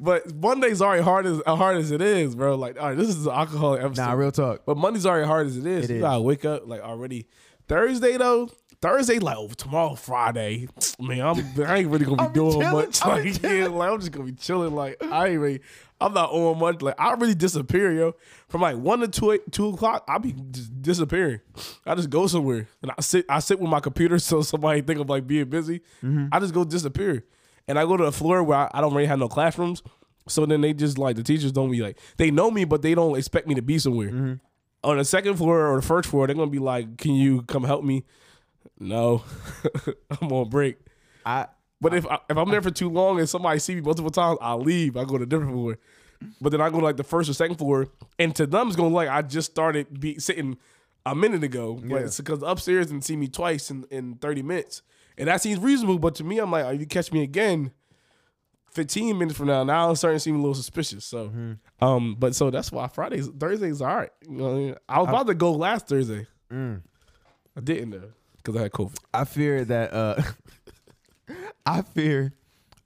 [0.01, 2.57] but Monday's already hard as hard as it is, bro.
[2.57, 4.03] Like, all right, this is an alcoholic episode.
[4.03, 4.63] Nah, real talk.
[4.65, 5.85] But Monday's already hard as it is.
[5.85, 6.03] It you is.
[6.03, 7.29] gotta wake up like already.
[7.69, 10.69] Thursday though, Thursday like oh, tomorrow Friday.
[11.01, 12.73] Man, I'm I ain't really gonna be doing chilling.
[12.73, 13.03] much.
[13.03, 14.75] Be Like, yeah, like I'm just gonna be chilling.
[14.75, 15.61] Like I ain't really.
[16.01, 16.81] I'm not on much.
[16.81, 18.15] Like I really disappear, yo.
[18.49, 21.41] From like one to two two o'clock, I be just disappearing.
[21.85, 23.27] I just go somewhere and I sit.
[23.29, 25.81] I sit with my computer so somebody think I'm like being busy.
[26.03, 26.29] Mm-hmm.
[26.33, 27.25] I just go disappear,
[27.71, 29.83] and I go to a floor where I, I don't really have no classrooms.
[30.29, 32.95] So then they just like the teachers don't be like they know me, but they
[32.95, 34.11] don't expect me to be somewhere.
[34.11, 34.35] Mm-hmm.
[34.83, 37.65] On the second floor or the first floor, they're gonna be like, "Can you come
[37.65, 38.05] help me?"
[38.79, 39.23] No,
[40.21, 40.77] I'm on break.
[41.25, 41.47] I
[41.81, 44.39] But if I, if I'm there for too long and somebody see me multiple times,
[44.41, 44.97] I'll leave.
[44.97, 45.79] I go to a different floor.
[46.41, 48.77] But then I go to like the first or second floor, and to them it's
[48.77, 50.59] to like I just started be sitting
[51.07, 51.75] a minute ago.
[51.75, 51.97] But Yeah.
[52.07, 54.83] it's because upstairs didn't see me twice in, in 30 minutes,
[55.21, 56.01] and that seems reasonable.
[56.01, 57.71] But to me, I'm like, if you catch me again,
[58.73, 61.05] 15 minutes from now, now I'm starting to seem a little suspicious.
[61.05, 61.85] So, Mm-hmm.
[61.85, 64.11] um, but so that's why Fridays, Thursdays, all right.
[64.29, 64.75] You know, I, mean?
[64.89, 66.27] I was about to go last Thursday.
[66.53, 66.83] Mm.
[67.57, 68.97] I didn't though because I had COVID.
[69.15, 70.23] I fear that uh
[71.67, 72.33] I fear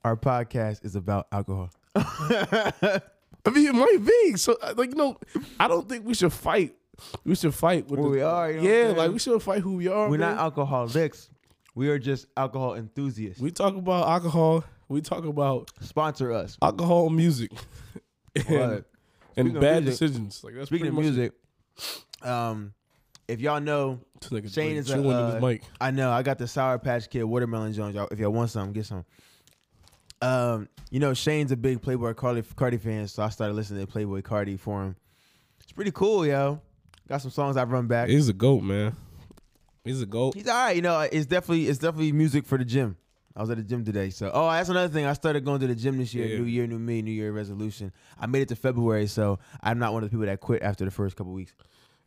[0.03, 1.69] our podcast is about alcohol.
[1.95, 4.37] I mean, it might be.
[4.37, 5.17] So, uh, like, you know,
[5.59, 6.75] I don't think we should fight.
[7.23, 9.61] We should fight with Who the- we are, you know yeah, like we should fight
[9.61, 10.09] who we are.
[10.09, 10.35] We're man.
[10.35, 11.29] not alcoholics.
[11.75, 13.41] We are just alcohol enthusiasts.
[13.41, 14.63] We talk about alcohol.
[14.87, 16.57] We talk about Sponsor us.
[16.61, 17.51] alcohol music
[18.47, 18.85] and,
[19.35, 20.41] and bad music- decisions.
[20.43, 21.33] Like that's Speaking of music,
[22.21, 22.73] um,
[23.27, 25.57] if y'all know, nigga Shane is a, uh.
[25.81, 27.95] I know I got the Sour Patch Kid watermelon Jones.
[27.95, 29.03] Y'all, if y'all want some, get some.
[30.21, 33.91] Um, you know Shane's a big Playboi Carti, Carti fan, so I started listening to
[33.91, 34.95] Playboi Carti for him.
[35.61, 36.61] It's pretty cool, yo.
[37.09, 38.07] Got some songs I've run back.
[38.07, 38.95] He's a goat, man.
[39.85, 40.33] He's a goat.
[40.33, 40.75] He's all right.
[40.75, 42.97] You know, it's definitely it's definitely music for the gym.
[43.37, 45.05] I was at the gym today, so oh, that's another thing.
[45.05, 46.25] I started going to the gym this year.
[46.25, 46.37] Yeah.
[46.37, 47.91] New year, new me, new year resolution.
[48.17, 50.85] I made it to February, so I'm not one of the people that quit after
[50.85, 51.53] the first couple weeks.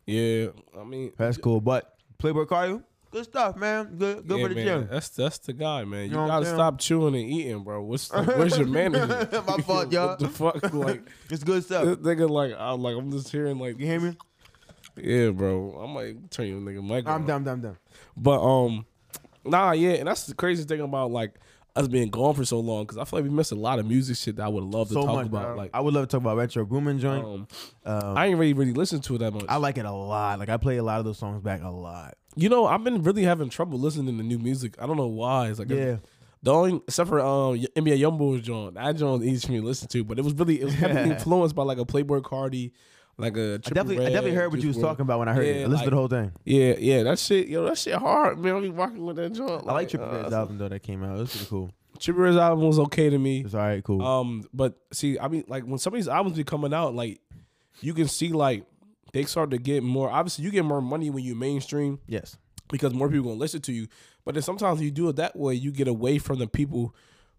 [0.07, 1.61] Yeah, I mean, That's cool.
[1.61, 3.95] But Playboi Carti, good stuff, man.
[3.95, 4.87] Good, good yeah, for the man, gym.
[4.89, 6.05] That's that's the guy, man.
[6.05, 7.83] You know gotta stop chewing and eating, bro.
[7.83, 9.31] What's like, where's your management?
[9.47, 10.07] My fault, y'all.
[10.17, 10.73] what the fuck?
[10.73, 11.85] Like It's good this stuff.
[11.85, 14.17] nigga, like I'm like I'm just hearing like You hear me?
[15.03, 15.85] Yeah, bro.
[15.87, 17.07] I might turn your nigga mic.
[17.07, 17.77] I'm done, done, done.
[18.17, 18.85] But um,
[19.45, 21.35] nah, yeah, and that's the crazy thing about like
[21.75, 23.85] us being gone for so long because I feel like we missed a lot of
[23.85, 25.43] music shit that I would love to So talk much, about.
[25.49, 25.55] bro.
[25.55, 27.23] Like, I would love to talk about retro booming joint.
[27.23, 27.47] um,
[27.85, 29.45] Um, I ain't really really listened to it that much.
[29.47, 30.39] I like it a lot.
[30.39, 32.15] Like I play a lot of those songs back a lot.
[32.35, 34.75] you know, I've been really having trouble listening to new music.
[34.81, 35.49] I don't know why.
[35.49, 35.97] It's like Yeah.
[36.41, 38.73] the only except for um NBA YoungBoy's joint.
[38.73, 40.73] That joint is easy for me to listen to, but it was really it was
[40.73, 42.71] heavily influenced by like a Playboi Carti,
[43.19, 44.81] like a I definitely, I definitely heard what you was WRLD.
[44.81, 45.57] talking about when I heard it.
[45.59, 46.31] Yeah, I listened like- to the whole thing.
[46.45, 48.55] Yeah, yeah, that shit, yo, that shit hard, man.
[48.55, 49.63] I be rocking with that joint.
[49.67, 51.17] I like Trippie uh, Redd's album though that came out.
[51.17, 51.71] It was pretty cool.
[51.99, 53.41] Trippie Redd's album was okay to me.
[53.41, 54.01] It's all right, cool.
[54.01, 57.19] Um, but see, I mean, like when some of these albums be coming out, like
[57.81, 58.63] you can see like
[59.13, 60.09] they start to get more.
[60.09, 62.37] Obviously, you get more money when you mainstream yes.
[62.71, 63.87] because more people gonna listen to you.
[64.25, 66.93] But then sometimes you do it that way, you get away from the people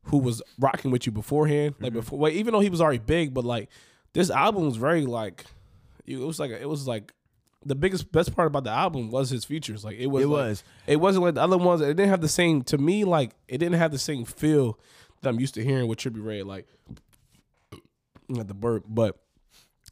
[0.04, 1.74] who was rocking with you beforehand.
[1.78, 2.00] Like Mm-hmm.
[2.00, 3.68] before, well, even though he was already big, but like
[4.12, 5.44] this album was very like
[6.10, 7.12] it was like it was like
[7.64, 9.84] the biggest best part about the album was his features.
[9.84, 10.64] Like it was, It like- was.
[10.86, 11.80] it wasn't like the other ones.
[11.82, 13.04] It didn't have the same to me.
[13.04, 14.78] Like it didn't have the same feel
[15.22, 16.46] that I'm used to hearing with Trippie Redd.
[16.46, 16.66] Like
[18.28, 19.16] not the burp, but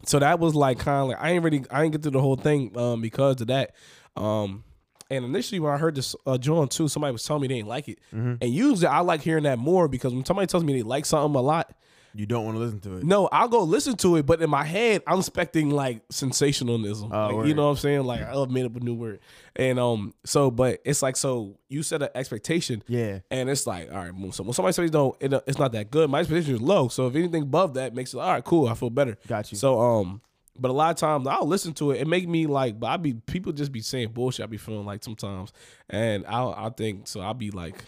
[0.07, 2.21] so that was like kind of like I ain't really I ain't get through the
[2.21, 3.75] whole thing um because of that.
[4.17, 4.65] Um
[5.11, 7.69] and initially when I heard this uh John too, somebody was telling me they didn't
[7.69, 7.99] like it.
[8.15, 8.35] Mm-hmm.
[8.41, 11.35] And usually I like hearing that more because when somebody tells me they like something
[11.37, 11.73] a lot,
[12.15, 13.05] You don't want to listen to it.
[13.05, 17.13] no, I'll go listen to it, but in my head, I'm expecting like sensationalism.
[17.13, 18.05] Oh, Like, you know what I'm saying?
[18.05, 19.21] Like I made up a new word.
[19.57, 22.83] And um, so but it's like so you set an expectation.
[22.87, 23.21] Yeah.
[23.31, 26.11] And it's like, all right, so when somebody says no, it, it's not that good.
[26.11, 26.89] My expectation is low.
[26.89, 28.69] So if anything above that makes it all right, cool.
[28.69, 29.17] I feel better.
[29.27, 29.59] Got you.
[29.59, 30.21] So um,
[30.59, 32.01] but a lot of times I'll listen to it.
[32.01, 34.45] It make me like, but I be people just be saying bullshit.
[34.45, 35.53] I be feeling like sometimes,
[35.89, 37.21] and I I think so.
[37.21, 37.85] I'll be like,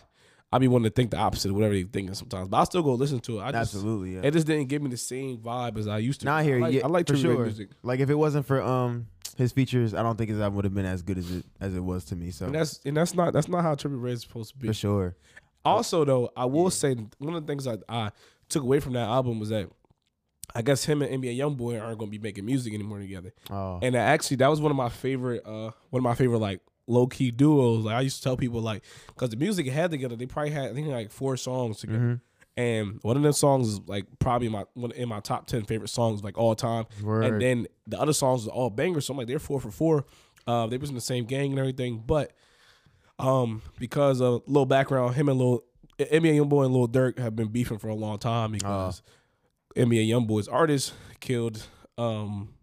[0.52, 2.48] I be wanting to think the opposite of whatever they thinking sometimes.
[2.48, 3.42] But I still go listen to it.
[3.42, 4.22] I just, Absolutely, yeah.
[4.24, 6.26] It just didn't give me the same vibe as I used to.
[6.26, 7.44] Now I like, yeah, I like for sure.
[7.44, 7.68] music.
[7.82, 10.74] Like if it wasn't for um his features, I don't think his album would have
[10.74, 12.30] been as good as it as it was to me.
[12.30, 14.66] So And that's and that's not that's not how Trippie Redd is supposed to be.
[14.66, 15.16] for sure.
[15.64, 18.10] Also, though, I will say one of the things I, I
[18.48, 19.68] took away from that album was that
[20.54, 23.32] I guess him and NBA YoungBoy aren't going to be making music anymore together.
[23.50, 26.60] Oh, And actually, that was one of my favorite, uh, one of my favorite like
[26.90, 27.84] low key duos.
[27.84, 30.70] Like I used to tell people like, because the music had together, they probably had
[30.70, 31.98] I think like four songs together.
[31.98, 32.14] Mm-hmm.
[32.56, 35.88] And one of them songs is like probably my one in my top ten favorite
[35.88, 36.86] songs like all time.
[37.02, 37.24] Word.
[37.24, 39.06] And then the other songs are all bangers.
[39.06, 40.04] So I'm like they're four for four.
[40.46, 42.32] Uh, they was in the same gang and everything, but
[43.18, 45.64] um, because of little background, him and little
[45.98, 49.02] NBA YoungBoy and Lil Durk have been beefing for a long time because
[49.76, 51.62] NBA YoungBoy's artist killed
[51.98, 52.54] um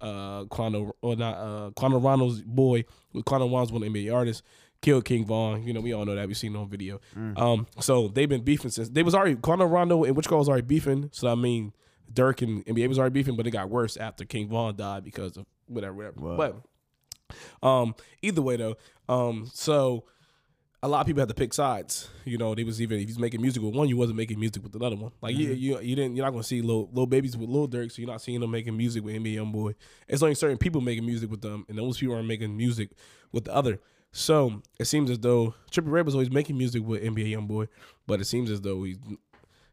[0.00, 4.14] uh Quando or not uh Quando Rondo's boy with Quando Rondo's one of the NBA
[4.14, 4.42] artists
[4.80, 5.64] killed King Von.
[5.64, 6.28] You know, we all know that.
[6.28, 7.00] We've seen it on video.
[7.36, 10.48] Um, so they've been beefing since they was already Quando Rondo and which girl was
[10.48, 11.10] already beefing.
[11.12, 11.72] So I mean,
[12.12, 15.36] Durk and NBA was already beefing, but it got worse after King Von died because
[15.36, 16.20] of whatever, whatever.
[16.20, 16.62] Wow.
[17.60, 18.76] But um, either way though,
[19.08, 20.04] um, so
[20.82, 22.08] a lot of people had to pick sides.
[22.24, 24.62] You know, they was even if he's making music with one, you wasn't making music
[24.62, 25.12] with another one.
[25.20, 26.16] Like you, you, you didn't.
[26.16, 28.50] You're not gonna see little little babies with little Durk, so you're not seeing them
[28.50, 29.74] making music with NBA YoungBoy.
[30.06, 32.90] It's only certain people making music with them, and those people aren't making music
[33.32, 33.80] with the other.
[34.12, 37.68] So it seems as though Trippie Redd was always making music with NBA YoungBoy,
[38.06, 38.96] but it seems as though he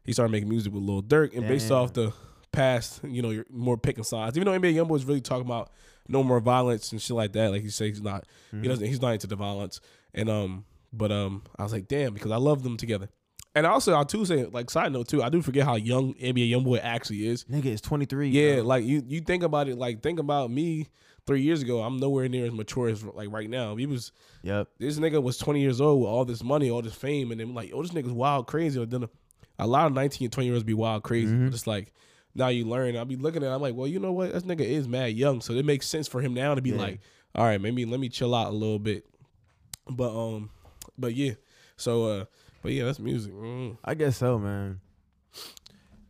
[0.04, 2.12] he started making music with Lil Durk, and based off the
[2.52, 4.36] past, you know, you're more picking sides.
[4.36, 5.70] Even though NBA YoungBoy is really talking about
[6.08, 8.24] no more violence and shit like that, like he says he's not,
[8.62, 9.80] he doesn't, he's not into the violence.
[10.14, 13.08] And um, but um, I was like, damn, because I love them together.
[13.54, 16.50] And also, I'll too say, like side note too, I do forget how young NBA
[16.50, 17.44] YoungBoy actually is.
[17.44, 18.28] Nigga is 23.
[18.28, 18.64] Yeah, bro.
[18.64, 20.88] like you, you think about it, like think about me
[21.26, 21.80] three years ago.
[21.82, 23.74] I'm nowhere near as mature as like right now.
[23.76, 24.68] He was Yep.
[24.78, 27.54] this nigga was 20 years old with all this money, all this fame, and then
[27.54, 28.78] like, oh, this nigga's wild crazy.
[28.78, 29.08] Or then
[29.58, 31.34] a, lot of 19 and 20 year olds be wild crazy.
[31.34, 31.94] But it's like
[32.34, 32.94] now you learn.
[32.94, 33.48] I'll be looking at.
[33.50, 34.34] it, I'm like, well, you know what?
[34.34, 36.76] This nigga is mad young, so it makes sense for him now to be Yeah.
[36.76, 37.00] like,
[37.34, 39.06] all right, maybe let me chill out a little bit.
[39.88, 40.50] But um,
[40.98, 41.32] but yeah.
[41.76, 42.24] So uh,
[42.62, 43.32] but yeah, that's music.
[43.32, 43.78] Mm.
[43.84, 44.80] I guess so, man.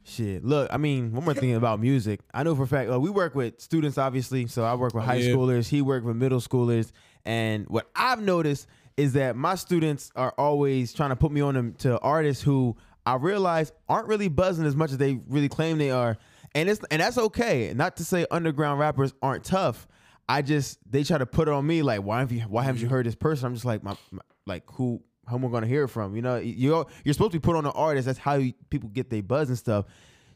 [0.05, 0.45] Shit.
[0.45, 2.21] Look, I mean, one more thing about music.
[2.33, 4.47] I know for a fact, uh, we work with students, obviously.
[4.47, 5.33] So I work with high yeah.
[5.33, 5.69] schoolers.
[5.69, 6.93] He worked with middle schoolers.
[7.25, 11.55] And what I've noticed is that my students are always trying to put me on
[11.55, 15.79] them to artists who I realize aren't really buzzing as much as they really claim
[15.79, 16.17] they are.
[16.55, 17.73] And it's and that's okay.
[17.75, 19.87] Not to say underground rappers aren't tough.
[20.29, 22.81] I just they try to put it on me like why have you why haven't
[22.81, 23.47] you heard this person?
[23.47, 26.15] I'm just like my, my like who who am I gonna hear it from?
[26.17, 28.07] You know, you're you're supposed to be put on an artist.
[28.07, 29.87] That's how you, people get their buzz and stuff.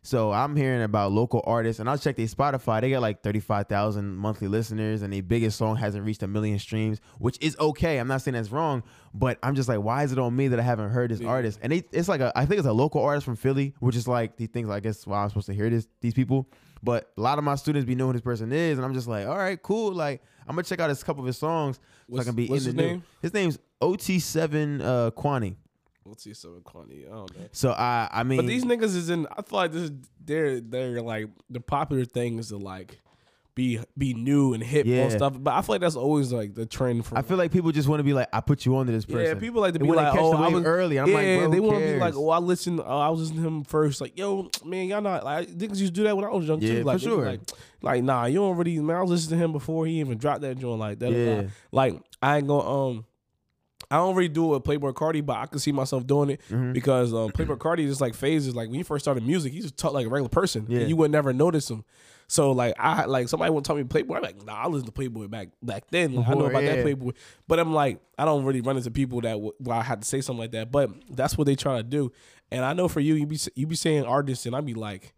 [0.03, 2.81] So I'm hearing about local artists, and I'll check their Spotify.
[2.81, 7.03] They got like 35,000 monthly listeners, and their biggest song hasn't reached a million streams,
[7.19, 7.99] which is okay.
[7.99, 10.59] I'm not saying that's wrong, but I'm just like, why is it on me that
[10.59, 11.59] I haven't heard this artist?
[11.63, 14.09] And they, it's like a, I think it's a local artist from Philly, which is
[14.09, 16.49] like he thinks, I guess, why I'm supposed to hear this these people.
[16.83, 19.07] But a lot of my students be knowing who this person is, and I'm just
[19.07, 19.93] like, all right, cool.
[19.93, 21.79] Like I'm gonna check out his couple of his songs
[22.11, 23.03] so I can be in the his new- name?
[23.21, 25.57] His name's OT7 uh, Quanny.
[26.05, 27.07] Let's see some quantity.
[27.07, 27.47] I don't know.
[27.53, 29.27] So I, I mean, But these niggas is in.
[29.31, 29.93] I feel like this is
[30.25, 33.01] they're they're like the popular thing is to like
[33.55, 35.05] be be new and hip Yeah.
[35.05, 35.37] on stuff.
[35.39, 37.19] But I feel like that's always like the trend for.
[37.19, 39.21] I feel like people just want to be like, I put you onto this person.
[39.25, 40.99] Yeah, people like to be like, oh, I was early.
[40.99, 42.81] I'm yeah, like, bro, they want to be like, oh, I listened.
[42.85, 44.01] Oh, I was listening to him first.
[44.01, 46.61] Like, yo, man, y'all not like niggas used to do that when I was young
[46.61, 46.79] Yeah, too.
[46.81, 47.25] for Like, be sure.
[47.27, 47.41] Like,
[47.83, 48.79] like, nah, you don't really.
[48.81, 50.81] Man, I was listening to him before he even dropped that joint.
[50.81, 51.13] Like that.
[51.13, 51.49] Yeah.
[51.71, 53.05] Like I ain't gonna um.
[53.91, 56.41] I don't really do it with Playboi Carti, but I can see myself doing it
[56.49, 56.73] Mm-hmm.
[56.73, 58.55] because um, Playboi Carti is like phases.
[58.55, 60.81] Like when you first started music, he just talked like a regular person, Yeah.
[60.81, 61.85] and you would never notice him.
[62.29, 65.01] So like I like somebody would tell me Playboi, I'm like, nah, I listened to
[65.01, 66.15] Playboi back back then.
[66.15, 66.77] Like, I know about yeah.
[66.77, 67.15] that Playboi,
[67.49, 70.07] but I'm like, I don't really run into people that w- where I had to
[70.07, 70.71] say something like that.
[70.71, 72.13] But that's what they try to do,
[72.53, 75.13] and I know for you, you be you be saying artists, and I be like.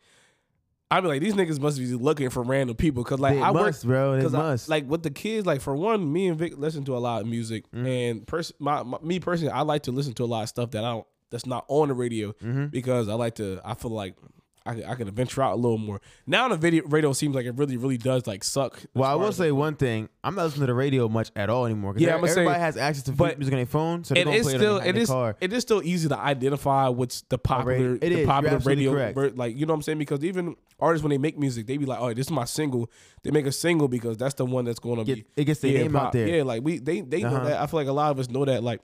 [0.96, 3.50] I be like these niggas must be looking for random people because like They I
[3.50, 4.16] work must, bro.
[4.16, 4.68] They 'Cause I- must.
[4.68, 7.26] like with the kids, like for one, me and Vic listen to a lot of
[7.28, 7.86] music, Mm-hmm.
[7.86, 10.70] and pers- my, my me personally, I like to listen to a lot of stuff
[10.72, 12.66] that I don't that's not on the radio Mm-hmm.
[12.66, 13.60] because I like to.
[13.64, 14.16] I feel like
[14.64, 16.00] I, I can venture out a little more.
[16.26, 18.80] Now the video radio seems like it really really does like suck.
[18.94, 20.08] well, I will say one thing.
[20.24, 21.94] I'm not listening to the radio much at all anymore.
[21.96, 24.28] Yeah, e- I'ma say- everybody has access to but music on their phone, so they're
[24.28, 25.36] it play still it in, the car.
[25.40, 28.18] it is still easy to identify what's the popular It is.
[28.18, 29.36] the popular radio correct.
[29.36, 31.86] like you know what I'm saying because even artists when they make music they be
[31.86, 32.90] like oh this is my single
[33.22, 35.60] they make a single because that's the one that's going to Get- be it gets
[35.60, 36.26] their name out there.
[36.28, 37.44] yeah like we they they know Uh-huh.
[37.44, 38.80] that I feel like a lot of us know that like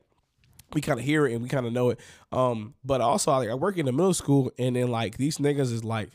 [0.73, 2.01] we kind of hear it and we kind of know it
[2.33, 5.73] um but also like I work in the middle school and then like these niggas
[5.73, 6.11] is like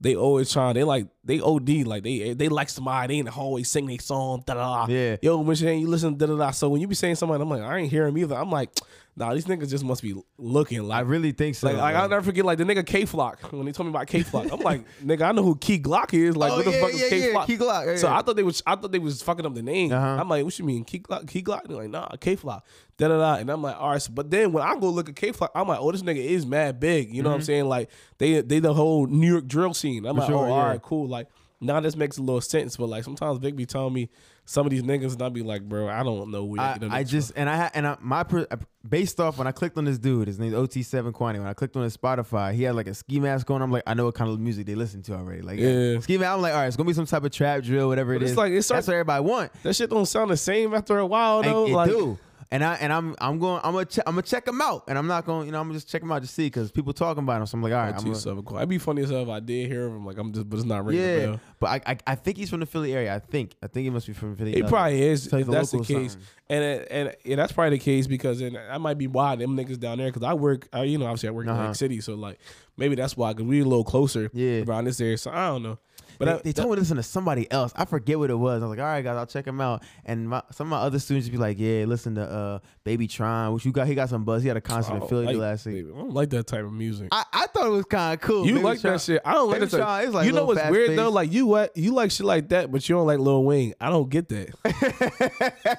[0.00, 0.74] they always trying.
[0.74, 3.14] They like they OD like they they like somebody.
[3.14, 4.42] They in the hallway sing their song.
[4.46, 4.92] Da da da.
[4.92, 5.16] Yeah.
[5.20, 6.16] Yo, Michigan, you listen.
[6.16, 6.50] Da da da.
[6.52, 8.34] So when you be saying something, I'm like, I ain't hearing either.
[8.34, 8.70] I'm like,
[9.20, 11.68] nah, these niggas just must be looking Like, I really think so.
[11.68, 11.94] Like, like.
[11.94, 14.50] I'll never forget like the nigga Kay Flock when they told me about Kay Flock.
[14.50, 16.36] I'm like, nigga, I know who Key Glock is.
[16.36, 17.46] Like, Oh, what the yeah, fuck is yeah, K yeah, Flock?
[17.46, 18.18] Key Glock, yeah, So yeah.
[18.18, 19.92] I thought they was I thought they was fucking up the name.
[19.92, 20.16] Uh-huh.
[20.20, 21.28] I'm like, what you mean Key Glock?
[21.28, 21.68] Key Glock?
[21.68, 22.66] They're like, nah, Kay Flock.
[22.96, 23.34] Da da da.
[23.36, 24.02] And I'm like, all right.
[24.02, 26.24] So, but then when I go look at Kay Flock, I'm like, oh, this nigga
[26.24, 27.14] is mad big.
[27.14, 27.66] You know what I'm saying?
[27.66, 30.06] Like they they the whole New York drill scene.
[30.06, 30.32] I'm like, Mm-hmm.
[30.32, 30.54] sure, oh, yeah.
[30.54, 31.06] all right, cool.
[31.08, 31.28] Like
[31.60, 32.76] now this makes a little sense.
[32.78, 34.08] But like sometimes Vic be telling me
[34.50, 36.60] some of these niggas, and I'd be like, bro, I don't know where.
[36.60, 38.48] I, I just and I ha- and I, my per,
[38.88, 41.38] based off when I clicked on this dude, his name's OT7 Quantity.
[41.38, 43.62] When I clicked on his Spotify, he had like a ski mask on.
[43.62, 45.42] I'm like, I know what kind of music they listen to already.
[45.42, 46.00] Like, Yeah.
[46.00, 46.30] ski mask.
[46.32, 48.32] I'm like, all right, it's gonna be some type of trap drill, whatever it it's
[48.32, 48.36] is.
[48.36, 49.52] like- it's that's like- what everybody want.
[49.62, 51.66] That shit don't sound the same after a while And though.
[51.66, 52.18] it like, do.
[52.50, 54.96] And I and I'm I'm going I'm gonna check I'm gonna check him out and
[54.98, 56.92] I'm not going you know I'm gonna just check him out to see because people
[56.92, 58.56] talking about him so I'm like all right I'm gonna, cool.
[58.58, 60.04] I'd be funny as hell if I did hear of him.
[60.06, 61.40] Like I'm just, but it's not ringing the yeah bell.
[61.60, 63.90] but I, I I think he's from the Philly area I think I think he
[63.90, 65.24] must be from Philly uh, probably is.
[65.24, 66.20] so he's If that's the case, something.
[66.48, 69.78] and and yeah, that's probably the case because and I might be why them niggas
[69.78, 70.68] down there because I work.
[70.72, 71.66] I, you know, obviously I work in Uh-huh.
[71.68, 72.38] Lake City, so like
[72.76, 74.30] maybe that's why because we a little closer.
[74.32, 74.62] Yeah.
[74.66, 75.18] around this area.
[75.18, 75.78] So I don't know.
[76.20, 77.72] But they, I, they told me to listen to somebody else.
[77.74, 78.62] I forget what it was.
[78.62, 79.82] I was like, all right, guys, I'll check him out.
[80.04, 83.54] And my, some of my other students would be like, yeah, listen to uh, BabyTron,
[83.54, 83.86] which you got.
[83.86, 84.42] He got some buzz.
[84.42, 85.86] He had a concert in Philly like, last week.
[85.92, 87.08] I don't like that type of music.
[87.10, 88.46] I, I thought it was kind of cool.
[88.46, 89.22] you Baby like Tron- that shit?
[89.24, 89.76] I don't like Baby that.
[89.78, 91.08] Tron is like you know what's weird though?
[91.10, 93.72] Like you what you like shit like that, but you don't like Lil Wayne.
[93.80, 94.54] I don't get that.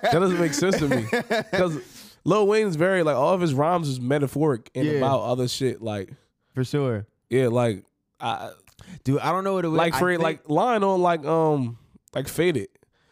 [0.02, 1.78] that doesn't make sense to me because
[2.24, 4.94] Lil Wayne's very like all of his rhymes is metaphoric and Yeah.
[4.94, 5.82] about other shit.
[5.82, 6.10] Like
[6.54, 7.84] for sure, yeah, like
[8.20, 8.52] I
[9.04, 9.20] dude.
[9.20, 9.78] I don't know what it was.
[9.78, 11.78] like for like line on like um
[12.14, 12.68] like faded.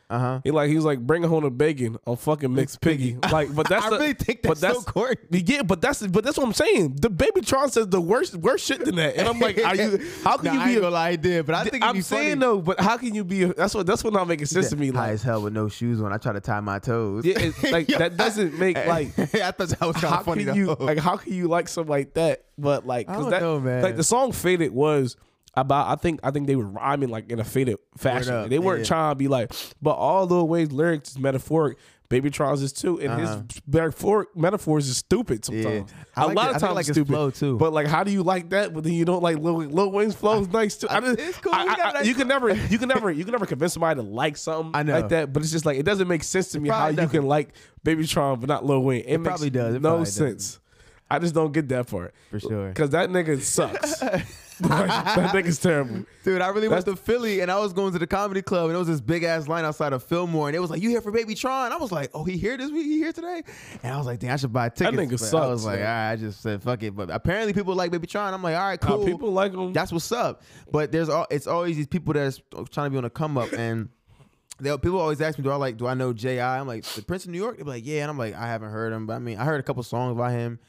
[0.09, 0.41] uh huh.
[0.43, 3.15] He like he was like bring a home the bacon on fucking mixed piggy.
[3.31, 5.15] Like, but that's I the- really think but that's so corny.
[5.31, 6.95] Yeah, but that's but that's what I'm saying.
[6.99, 10.03] The BabyTron says the worst worst shit than that, and I'm like, are you?
[10.23, 10.75] How can Nah, you I be?
[10.77, 12.39] ain't A, lie, I did, but I think I'm be saying funny.
[12.41, 13.43] though, but how can you be?
[13.43, 14.89] A, that's what that's what not making sense to me.
[14.89, 16.11] high Like, as hell with no shoes on.
[16.11, 17.23] I try to tie my toes.
[17.23, 19.17] yeah, it's like that doesn't make like.
[19.19, 20.83] I thought that was kind How of funny can you though.
[20.85, 20.97] like?
[20.97, 22.45] How can you like something like that?
[22.57, 23.83] But like, I cause don't that know, man.
[23.83, 25.15] like the song "Faded" was
[25.55, 25.87] about.
[25.87, 28.33] I think I think they were rhyming like in a faded fashion.
[28.33, 28.85] up, They weren't yeah.
[28.85, 31.77] trying to be like, but all the Wayne's lyrics is metaphoric.
[32.09, 33.41] BabyTron's is too, and Uh-huh.
[33.47, 35.91] his metaphoric metaphors is stupid sometimes.
[36.15, 37.07] I A like lot it- of times like stupid.
[37.07, 37.55] flow, too.
[37.59, 38.73] But like, how do you like that?
[38.73, 40.87] But then you don't like Lil, Lil Wayne's flow is nice too.
[40.89, 41.53] I just, It's cool.
[41.53, 44.07] I- I- nice you can never, you can never, you can never convince somebody to
[44.07, 44.93] like something I know.
[44.93, 45.31] like that.
[45.31, 47.11] But it's just like it doesn't make sense to me how you doesn't.
[47.11, 47.49] can like
[47.85, 49.03] BabyTron but not Lil Wayne.
[49.05, 49.75] It, makes probably does.
[49.75, 50.39] It no probably doesn't.
[50.39, 50.59] sense.
[51.11, 52.69] I just don't get that part For sure.
[52.69, 54.01] because that nigga sucks.
[54.67, 56.05] That nigga's terrible.
[56.23, 58.65] Dude, I really went That's- to Philly and I was going to the comedy club
[58.65, 60.89] and it was this big ass line outside of Fillmore and it was like, "You
[60.89, 62.85] here for BabyTron?" I was like, "Oh, he here this week?
[62.85, 63.43] He here today?"
[63.83, 65.79] And I was like, "Damn, I should buy tickets." nigga But I sucks, was like,
[65.79, 65.87] man.
[65.87, 68.33] "All right," I just said, "Fuck it." But apparently, people like BabyTron.
[68.33, 69.71] I'm like, "All right, Nah, cool." people like him.
[69.73, 70.41] That's what's up.
[70.71, 72.41] But there's all it's always these people that's
[72.71, 73.89] trying to be on a come up and.
[74.61, 75.77] They, people always ask me, "Do I like?
[75.77, 78.11] Do I know Ji?" I'm like, "The Prince of New York." They're like, "Yeah," and
[78.11, 80.33] I'm like, "I haven't heard him, but I mean, I heard a couple songs by
[80.33, 80.59] him.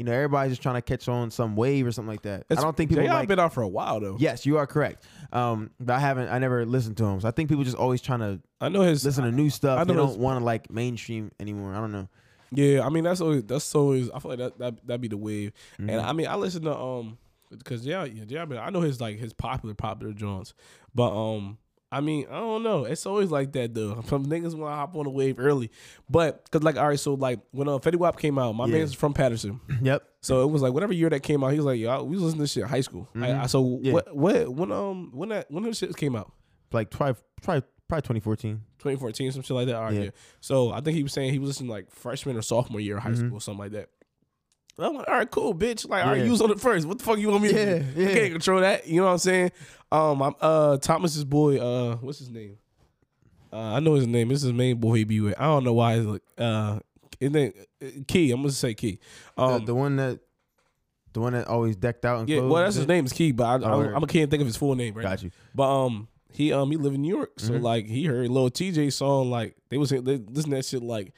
[0.00, 2.46] You know, everybody's just trying to catch on some wave or something like that.
[2.48, 3.28] I don't think people like.
[3.28, 4.16] been out for a while though.
[4.18, 5.04] Yes, you are correct.
[5.30, 6.30] Um, but I haven't.
[6.30, 8.80] I never listened to him, so I think people just always trying to I know
[8.80, 9.04] his.
[9.04, 9.78] listen to new stuff.
[9.78, 11.74] I They don't want to like mainstream anymore.
[11.74, 12.08] I don't know.
[12.50, 14.08] Yeah, I mean that's always that's always.
[14.08, 15.52] I feel like that that that'd be the wave.
[15.74, 15.90] Mm-hmm.
[15.90, 17.18] And I mean I listen to um
[17.50, 20.54] because yeah yeah yeah I, mean, I know his like his popular popular joints,
[20.94, 21.58] but um
[21.92, 22.84] I mean I don't know.
[22.84, 24.00] It's always like that though.
[24.06, 25.70] Some niggas want to hop on the wave early,
[26.08, 28.78] but because like all right, so like when uh, Fetty Wap came out, my Yeah.
[28.78, 29.60] man's from Paterson.
[29.82, 30.02] Yep.
[30.22, 32.22] So it was like whatever year that came out, he was like, "Yo, we was
[32.22, 33.84] listening to shit in high school." I, I, so Mm-hmm.
[33.86, 33.92] Yeah.
[33.94, 36.30] what what when um when that when those shit came out?
[36.72, 38.60] Like try try probably 2014.
[38.78, 39.76] 2014, some shit like that.
[39.76, 40.00] All right, Yeah.
[40.04, 40.10] yeah.
[40.40, 43.02] So I think he was saying he was listening like freshman or sophomore year of
[43.02, 43.88] high school, something like that.
[44.86, 45.88] I'm like, all right, cool, bitch.
[45.88, 46.24] Like, all right.
[46.24, 46.86] You was on it first.
[46.86, 47.84] What the fuck you want me to Yeah, do?
[48.02, 48.08] yeah.
[48.08, 48.86] I can't control that.
[48.86, 49.52] You know what I'm saying?
[49.92, 51.58] Um, I'm uh Thomas's boy.
[51.58, 52.56] Uh, what's his name?
[53.52, 54.28] Uh, I know his name.
[54.28, 55.34] This is his main boy he be with.
[55.38, 55.96] I don't know why.
[55.96, 56.78] He's like, uh,
[57.18, 58.30] his name uh, Key.
[58.30, 59.00] I'm gonna say Key.
[59.36, 60.20] The, Um, the one that
[61.12, 62.38] the one that always decked out and yeah.
[62.38, 63.94] clothes Well, that's his name is Key, but I, I, word.
[63.96, 65.02] I can't think of his full name right.
[65.02, 65.24] Got now.
[65.24, 65.30] you.
[65.54, 67.64] But um, he um he live in New York, so Mm-hmm.
[67.64, 71.12] like he heard Lil Tjay song like they was they listening to that shit like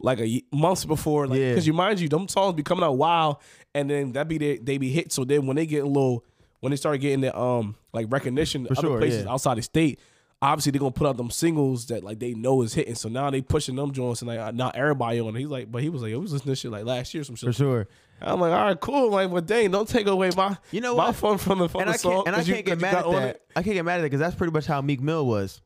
[0.00, 1.50] like a months before, like Yeah.
[1.50, 3.36] because you mind you, them songs be coming out wild,
[3.74, 5.12] and then that be they they be hit.
[5.12, 6.24] So then when they get a little
[6.60, 9.32] when they start getting the um like recognition For other sure, places yeah.
[9.32, 9.98] outside the state.
[10.42, 12.94] Obviously, they're gonna put out them singles that like they know is hitting.
[12.94, 15.36] So now they pushing them joints and like not everybody on.
[15.36, 15.38] it.
[15.40, 17.22] He's like, but he was like, I was listening to this shit like last year,
[17.24, 17.48] some shit.
[17.48, 17.88] For sure.
[18.22, 19.10] I'm like, all right, cool.
[19.10, 21.16] Like, but dang, don't take away my You know my what?
[21.16, 22.12] fun from the from and the I song.
[22.24, 23.22] can't and I you- can't get mad at that.
[23.36, 23.42] it.
[23.54, 25.60] I can't get mad at that because that's pretty much how Meek Mill was.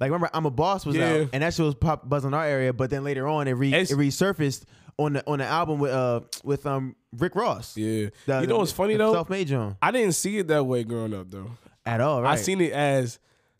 [0.00, 1.08] Like remember, I'm a boss was Yeah.
[1.22, 2.72] out, and that shit was pop buzzing our area.
[2.72, 4.62] But then later on, it, re, It's- it resurfaced
[4.98, 7.76] on the on the album with uh with um Rick Ross.
[7.76, 9.12] Yeah, The- you know what's funny the though?
[9.12, 11.50] Self-made John I didn't see it that way growing up though.
[11.86, 12.22] at all.
[12.22, 12.32] Right?
[12.32, 13.18] I seen it as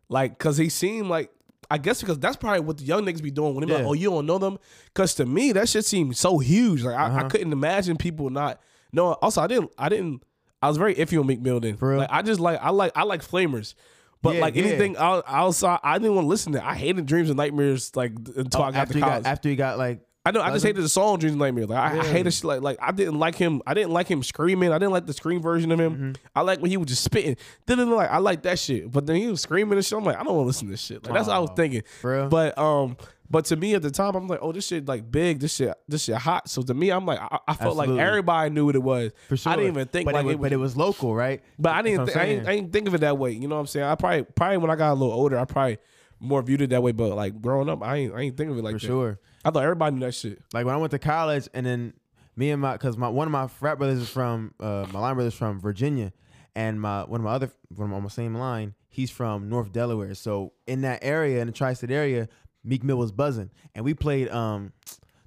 [0.08, 1.30] like because he seemed like
[1.70, 3.86] I guess because that's probably what the young niggas be doing when they be like,
[3.88, 4.58] oh, you don't know them.
[4.92, 6.82] Because to me, that shit seemed so huge.
[6.82, 7.18] Like I, Uh-huh.
[7.24, 8.60] I couldn't imagine people not
[8.92, 9.16] knowing.
[9.22, 9.72] Also, I didn't.
[9.78, 10.22] I didn't.
[10.62, 11.76] I was very iffy on Meek Mill then.
[11.78, 11.98] For real?
[12.00, 13.74] Like I just like I like I like Flamers.
[14.24, 14.64] But Yeah, like yeah.
[14.64, 16.58] anything out, outside, I didn't want to listen to.
[16.58, 16.64] it.
[16.64, 19.22] I hated Dreams and Nightmares like until Oh, I got after to college.
[19.22, 20.40] got after he got like I know.
[20.40, 22.44] I just hated the song "Dreams and Nightmares." Like I, I hated shit.
[22.44, 23.60] Like like I didn't like him.
[23.66, 24.72] I didn't like him screaming.
[24.72, 25.94] I didn't like the scream version of him.
[25.94, 26.12] Mm-hmm.
[26.34, 27.36] I like when he was just spitting.
[27.66, 28.90] Then like I like that shit.
[28.90, 29.98] But then he was screaming and shit.
[29.98, 31.04] I'm like I don't want to listen to this shit.
[31.04, 31.82] Like that's what I was thinking.
[32.02, 32.28] Real?
[32.28, 32.96] But um.
[33.30, 35.74] But to me at the time, I'm like, oh, this shit like big, this shit,
[35.88, 36.48] this shit hot.
[36.48, 37.96] So to me, I'm like, I, I felt Absolutely.
[37.96, 39.12] like everybody knew what it was.
[39.28, 39.50] for sure.
[39.50, 41.42] I didn't even think but like it was, it was, but it was local, right?
[41.58, 43.32] but I didn't, thi- I'm didn't, I didn't think of it that way.
[43.32, 43.86] You know what I'm saying?
[43.86, 45.78] I probably, probably when I got a little older, I probably
[46.20, 46.92] more viewed it that way.
[46.92, 48.80] But like growing up, I ain't I ain't think of it like that.
[48.82, 48.92] for that.
[48.92, 49.18] sure.
[49.44, 50.40] I thought everybody knew that shit.
[50.52, 51.94] Like when I went to college, and then
[52.36, 55.14] me and my, cause my one of my frat brothers is from, uh, my line
[55.14, 56.12] brothers from Virginia,
[56.54, 59.72] and my one of my other, one of my on same line, he's from North
[59.72, 60.14] Delaware.
[60.14, 62.28] So in that area, in the tri-state area,
[62.64, 64.72] Meek Mill was buzzing, and we played um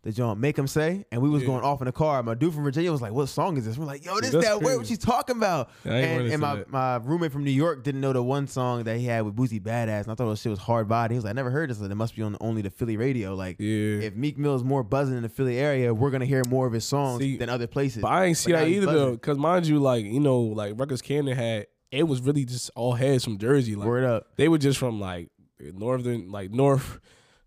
[0.08, 1.49] the joint Make 'Em Say, and we was Yeah.
[1.49, 2.24] going off in the car.
[2.24, 4.45] My dude from Virginia was like, "What song is this?" We're like, "Yo, this That's
[4.45, 4.64] that word.
[4.64, 4.93] What crazy.
[4.95, 6.72] she's talking about?" Yeah, and and my, that.
[6.72, 9.62] my roommate from New York didn't know the one song that he had with Boosie
[9.62, 11.14] Badazz, and I thought that shit was hard body.
[11.14, 11.82] He was like, "I never heard this.
[11.82, 13.99] It must be on only the Philly radio." Like, Yeah.
[13.99, 16.72] if Meek Mill is more buzzing in the Philly area, we're gonna hear more of
[16.74, 18.01] his songs See, than other places.
[18.01, 19.01] But I ain't see But that either buzzing.
[19.01, 22.72] though, because mind you, like you know, like Rutgers Camden had it was really just
[22.76, 23.76] all heads from Jersey.
[23.76, 24.28] Like Word up.
[24.38, 25.30] they were just from like
[25.74, 26.99] northern, like north.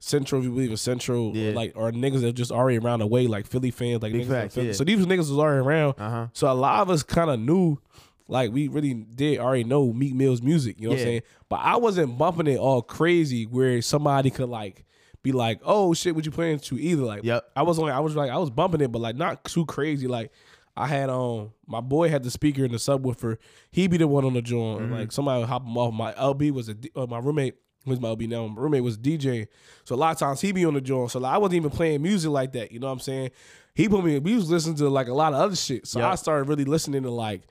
[0.03, 1.53] Central, if you believe in Central, Yeah.
[1.53, 4.31] like or niggas that just already around the way, like Philly fans, like Big niggas
[4.31, 4.67] facts, Philly.
[4.69, 4.73] yeah.
[4.73, 5.95] So these niggas was already around.
[5.99, 6.27] Uh huh.
[6.33, 7.79] So a lot of us kind of knew,
[8.27, 10.77] like we really did already know Meek Mill's music.
[10.81, 11.23] You know what I'm saying?
[11.49, 14.85] But I wasn't bumping it all crazy where somebody could like
[15.23, 17.51] be like, "Oh shit, what you playing to?" Either like, Yep.
[17.55, 20.07] I was only, I was like, I was bumping it, but like not too crazy.
[20.07, 20.33] Like
[20.77, 23.37] I had um, my boy had the speaker in the subwoofer.
[23.71, 24.81] He be the one on the joint.
[24.83, 24.93] Mm-hmm.
[24.95, 25.93] Like somebody would hop him off.
[25.93, 27.57] My LB was a uh, my roommate.
[27.87, 28.47] Who's my LB now?
[28.47, 29.49] My roommate was DJ.
[29.85, 31.11] So a lot of times he be on the joint.
[31.13, 32.73] So like, I wasn't even playing music like that.
[32.73, 33.31] You know what I'm saying?
[33.75, 34.19] He put me.
[34.19, 35.87] We was listening to like a lot of other shit.
[35.87, 36.09] So Yep.
[36.13, 37.43] I started really listening to like.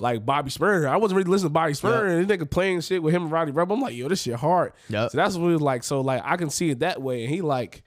[0.00, 3.02] Like Bobby Shmurda, I wasn't really listening to Bobby Shmurda, and this nigga playing shit
[3.02, 3.74] with him and Rowdy Rebel.
[3.74, 4.72] I'm like, yo, this shit hard.
[4.90, 5.10] Yep.
[5.10, 5.82] So that's what it was like.
[5.82, 7.82] So like, I can see it that way, and he like,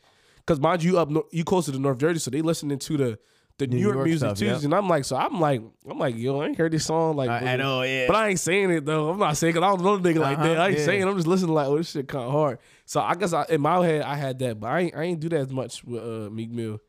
[0.45, 3.19] cause mind you, up you closer to North Jersey, so they listening to the
[3.61, 4.45] the New, New York, York music stuff, too.
[4.45, 4.63] yep.
[4.63, 7.29] And I'm like, so I'm like, I'm like, yo, I ain't heard this song like,
[7.29, 7.57] I really.
[7.57, 8.07] know, yeah.
[8.07, 9.09] But I ain't saying it though.
[9.09, 10.57] I'm not saying cause I don't know the nigga like Uh-huh, that.
[10.59, 10.85] I ain't yeah.
[10.85, 11.03] saying.
[11.03, 12.59] I'm just listening like, oh, this shit kind of hard.
[12.85, 15.19] So I guess I, in my head I had that, but I ain't, I ain't
[15.19, 16.79] do that as much with uh, Meek Mill.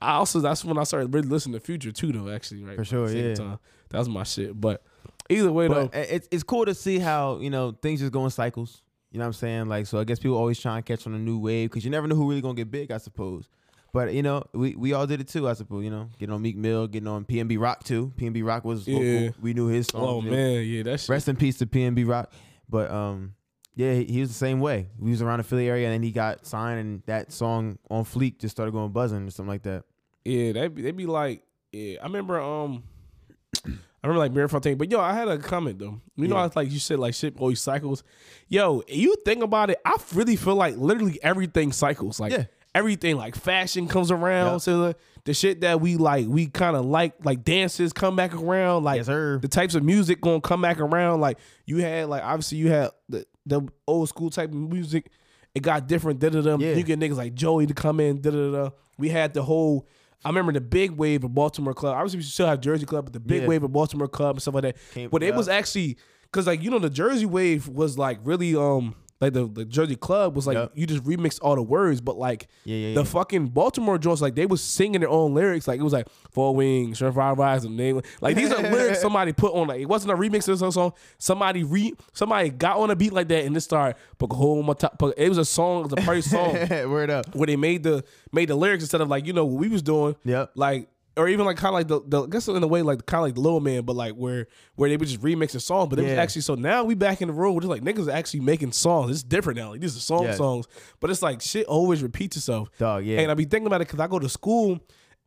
[0.00, 2.28] I also that's when I started really listening to Future too, though.
[2.28, 3.34] Actually, right For sure, yeah.
[3.34, 3.58] time.
[3.90, 4.60] That was my shit.
[4.60, 4.82] But
[5.28, 8.30] either way, though, it's it's cool to see how you know things just go in
[8.30, 8.82] cycles.
[9.12, 9.66] You know what I'm saying?
[9.66, 11.90] Like, so I guess people always try and catch on a new wave because you
[11.90, 12.90] never know who really gonna get big.
[12.90, 13.48] I suppose.
[13.92, 15.48] But you know, we, we all did it too.
[15.48, 15.84] I suppose.
[15.84, 18.12] You know, getting on Meek Mill, getting on PNB Rock too.
[18.16, 18.88] PNB Rock was.
[18.88, 19.30] Yeah.
[19.40, 20.02] We knew his song.
[20.02, 21.08] oh man, yeah, that's.
[21.08, 22.32] Rest in peace to PNB Rock.
[22.70, 23.34] But um,
[23.74, 24.88] yeah, he, he was the same way.
[24.98, 28.04] We was around the Philly area, and then he got signed, and that song on
[28.04, 29.84] Fleek just started going buzzing or something like that.
[30.24, 31.98] Yeah, they be, they be like, yeah.
[32.00, 32.84] I remember, um,
[33.66, 33.70] I
[34.04, 36.00] remember like Mary Fontaine, but yo, I had a comment though.
[36.16, 36.40] You know, Yeah.
[36.40, 38.04] how it's like you said, like shit always cycles.
[38.48, 42.18] Yo, you think about it, I really feel like literally everything cycles.
[42.18, 42.44] Like Yeah.
[42.74, 44.52] Everything, like fashion comes around.
[44.52, 44.58] Yeah.
[44.58, 48.34] So the, the shit that we like, we kind of like, like dances come back
[48.34, 48.84] around.
[48.84, 51.20] Like Yes, the types of music gonna come back around.
[51.20, 55.10] Like you had, like obviously you had the the old school type of music.
[55.54, 56.18] It got different.
[56.18, 56.56] Da da da.
[56.56, 58.20] You get niggas like Joey to come in.
[58.20, 58.70] Da da da.
[58.98, 59.86] We had the whole.
[60.24, 61.96] I remember the big wave of Baltimore club.
[61.96, 63.48] Obviously, we still have Jersey club, but the big Yeah.
[63.48, 64.76] wave of Baltimore club and stuff like that.
[64.94, 65.36] Came- but it yeah.
[65.36, 69.46] was actually because like you know the Jersey wave was like really um like the,
[69.46, 70.72] the Jersey club was like Yep.
[70.74, 73.06] you just remixed all the words, but like Yeah, yeah, the yeah.
[73.06, 75.66] fucking Baltimore joints like they was singing their own lyrics.
[75.66, 79.00] Like it was like Four Wings, Surf Five Rise, and they like these are lyrics
[79.00, 79.68] somebody put on.
[79.68, 80.92] Like it wasn't a remix of this song.
[81.18, 83.96] Somebody re somebody got on a beat like that and just started.
[84.18, 85.02] Put home on top.
[85.16, 85.84] It was a song.
[85.84, 86.52] It was a first song
[86.90, 87.34] Word up.
[87.34, 89.82] where they made the made the lyrics instead of like you know what we was
[89.82, 90.16] doing.
[90.24, 90.50] Yep.
[90.56, 93.04] Like or even like kind of like the, the I guess in a way like
[93.06, 94.46] kind of like the Little Man, but like where
[94.76, 95.88] where they would just remix the song.
[95.88, 96.22] But it was Yeah.
[96.22, 97.54] actually so now we back in the room.
[97.54, 99.10] We're just like niggas are actually making songs.
[99.10, 99.70] It's different now.
[99.70, 100.34] Like these are song Yeah.
[100.34, 100.66] songs,
[101.00, 102.70] but it's like shit always repeats itself.
[102.78, 103.20] Dog, yeah.
[103.20, 104.80] And I be thinking about it because I go to school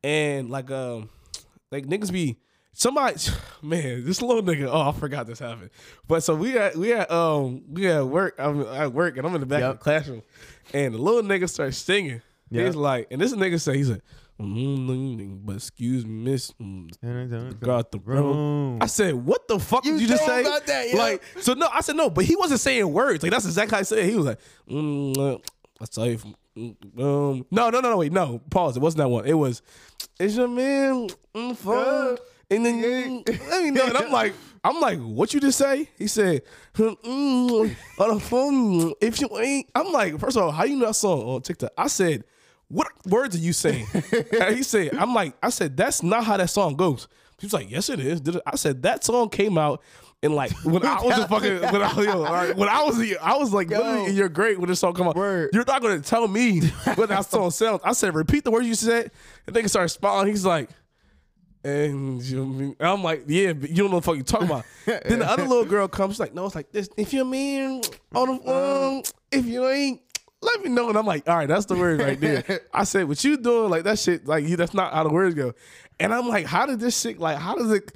[0.04, 1.10] and like um
[1.72, 2.38] like niggas be.
[2.78, 3.16] Somebody,
[3.62, 4.68] man, this little nigga.
[4.70, 5.70] Oh, I forgot this happened.
[6.10, 8.36] But so we at we at um we at work.
[8.38, 9.78] I'm at work and I'm in the back of Yep.
[9.80, 10.22] the classroom,
[10.74, 12.22] and the little nigga starts singing.
[12.52, 12.66] Yep.
[12.66, 14.02] He's like, and this nigga say he's like,
[14.38, 18.26] but excuse me, miss, mm, got the room.
[18.26, 18.78] Room.
[18.82, 20.42] I said, what the fuck You did you just say?
[20.42, 20.98] about that, yeah.
[20.98, 23.24] Like, so no, I said no, but he wasn't saying words.
[23.24, 24.00] Like that's exactly how I said.
[24.00, 24.10] it.
[24.10, 25.38] He was like, mm, uh,
[25.82, 26.20] I tell you,
[26.58, 28.76] mm, um, no, no, no, no, wait, no, pause.
[28.76, 29.26] It wasn't that one.
[29.26, 29.62] It was,
[30.20, 32.20] it's your man, mm, fuck.
[32.52, 33.86] And then let me know.
[33.88, 34.34] And I'm like,
[34.64, 35.90] I'm like, what you just say?
[35.98, 36.42] He said,
[36.76, 38.94] mm, on the phone.
[39.00, 41.72] If you ain't, I'm like, first of all, how you know that song on TikTok?
[41.78, 42.24] I said,
[42.68, 43.88] what words are you saying?
[44.40, 47.08] and he said, I'm like, I said, that's not how that song goes.
[47.40, 48.22] He was like, yes, it is.
[48.46, 49.82] I said that song came out
[50.24, 53.36] in like when I was a fucking when I, yo, right, when I was I
[53.38, 53.78] was like Yo.
[53.78, 55.16] literally in your grade when this song come out.
[55.16, 55.50] Word.
[55.54, 56.62] You're not gonna tell me
[56.96, 57.82] what that song sounds.
[57.84, 59.12] I said, repeat the words you said.
[59.46, 60.28] And nigga started smiling.
[60.28, 60.70] He's like,
[61.64, 64.66] and you- I'm like, yeah, but you don't know what the fuck you talking about.
[64.86, 66.90] then the other little girl comes, she's like, no, it's like this.
[66.96, 67.82] If you mean
[68.14, 70.02] on the phone, if you ain't,
[70.46, 70.90] let me know.
[70.90, 72.62] And I'm like, all right, that's the word right there.
[72.74, 73.70] I said, what you doing?
[73.70, 75.54] Like that shit, like you, that's not how the words go.
[76.00, 77.92] And I'm like, how did this shit, like, how does it?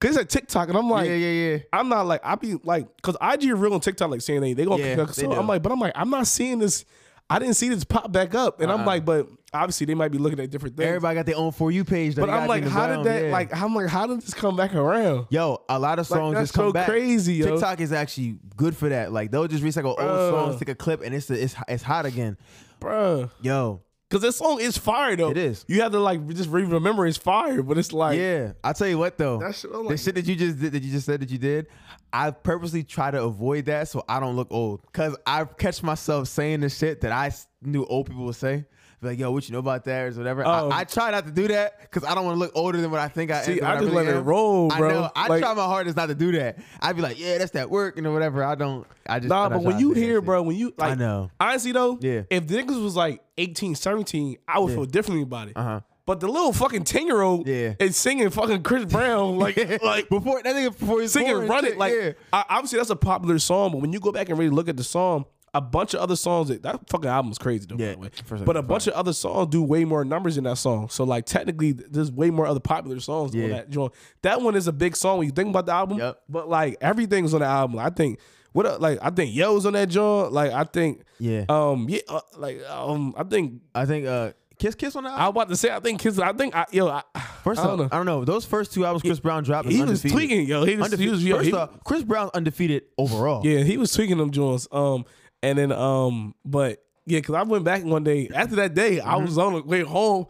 [0.00, 1.58] Cause it's a TikTok, and I'm like, yeah, yeah, yeah.
[1.74, 4.64] I'm not like I be like, cause IG real on TikTok like saying they they
[4.64, 4.82] gonna.
[4.82, 5.38] Yeah, so they do.
[5.38, 6.86] I'm like, but I'm like, I'm not seeing this.
[7.28, 8.86] I didn't see this pop back up, and I'm Uh-uh.
[8.86, 10.86] like, but obviously they might be looking at different things.
[10.88, 12.14] Everybody got their own for you page.
[12.16, 13.24] But I'm like, be in the how did that?
[13.24, 13.32] yeah.
[13.32, 15.26] Like, I'm like, how did this come back around?
[15.30, 16.86] Yo, a lot of songs that's just come so back.
[16.86, 17.46] crazy, yo.
[17.52, 19.12] TikTok is actually good for that.
[19.12, 22.36] Like they'll just recycle old songs, take a clip, and it's it's it's hot again.
[22.80, 23.30] Bruh.
[23.42, 25.30] Yo, Cause this song is fire though.
[25.30, 25.64] It is.
[25.68, 28.52] You have to like just remember it's fire, but it's like yeah.
[28.64, 30.82] I tell you what though, That shit- I'm the shit that you just did, that
[30.82, 31.68] you just said that you did,
[32.12, 34.80] I purposely try to avoid that so I don't look old.
[34.92, 37.32] Cause I catch myself saying the shit that I
[37.62, 38.64] knew old people would say.
[39.00, 40.46] Be Like yo, what you know about that or whatever.
[40.46, 40.68] Oh.
[40.70, 42.90] I, I try not to do that because I don't want to look older than
[42.90, 43.58] what I think I See, am.
[43.60, 44.24] than I just really let it am.
[44.24, 44.88] roll, I bro.
[44.90, 45.10] know.
[45.16, 46.58] I Like- try my hardest not to do that.
[46.80, 48.44] I'd be like, yeah, that's that work and whatever.
[48.44, 48.86] I don't.
[49.06, 51.30] I just Nah, I but when you hear, bro, when you like, I know.
[51.40, 52.22] Honestly though, Yeah.
[52.30, 55.56] If the niggas was like 18, 17, I would feel differently about it.
[55.56, 55.80] Uh-huh.
[56.06, 57.74] But the little fucking ten year old Yeah.
[57.78, 61.78] is singing fucking Chris Brown like like before that nigga before he's singing Run It.
[61.78, 62.12] Like yeah.
[62.32, 64.76] I, obviously that's a popular song, but when you go back and really look at
[64.76, 67.76] the song, a bunch of other songs that, that fucking album is crazy though.
[67.76, 68.42] Yeah, by the way.
[68.44, 70.88] but a bunch of other songs do way more numbers in that song.
[70.88, 73.44] So like technically, there's way more other popular songs Yeah.
[73.44, 73.92] on that joint.
[74.22, 75.98] That one is a big song when you think about the album.
[75.98, 76.20] Yep.
[76.28, 77.78] But like everything's on the album.
[77.78, 78.20] I think
[78.52, 80.32] what uh, like I think Yo's on that joint.
[80.32, 81.44] Like I think Yeah.
[81.48, 85.12] um yeah uh, like um I think I think uh Kiss Kiss on that.
[85.18, 87.02] I was about to say I think kids I think I yo I,
[87.42, 87.88] First I don't off, know.
[87.90, 88.24] I don't know.
[88.26, 91.24] Those first two albums Chris Brown dropped, he was tweaking yo he was, he was
[91.24, 93.44] yo, First he- off, Chris Brown undefeated overall.
[93.46, 94.68] Yeah, he was tweaking them joints.
[94.70, 95.06] Um,
[95.42, 99.14] and then um, but yeah, because I went back one day after that day, I
[99.14, 99.24] Mm-hmm.
[99.24, 100.26] was on the way home.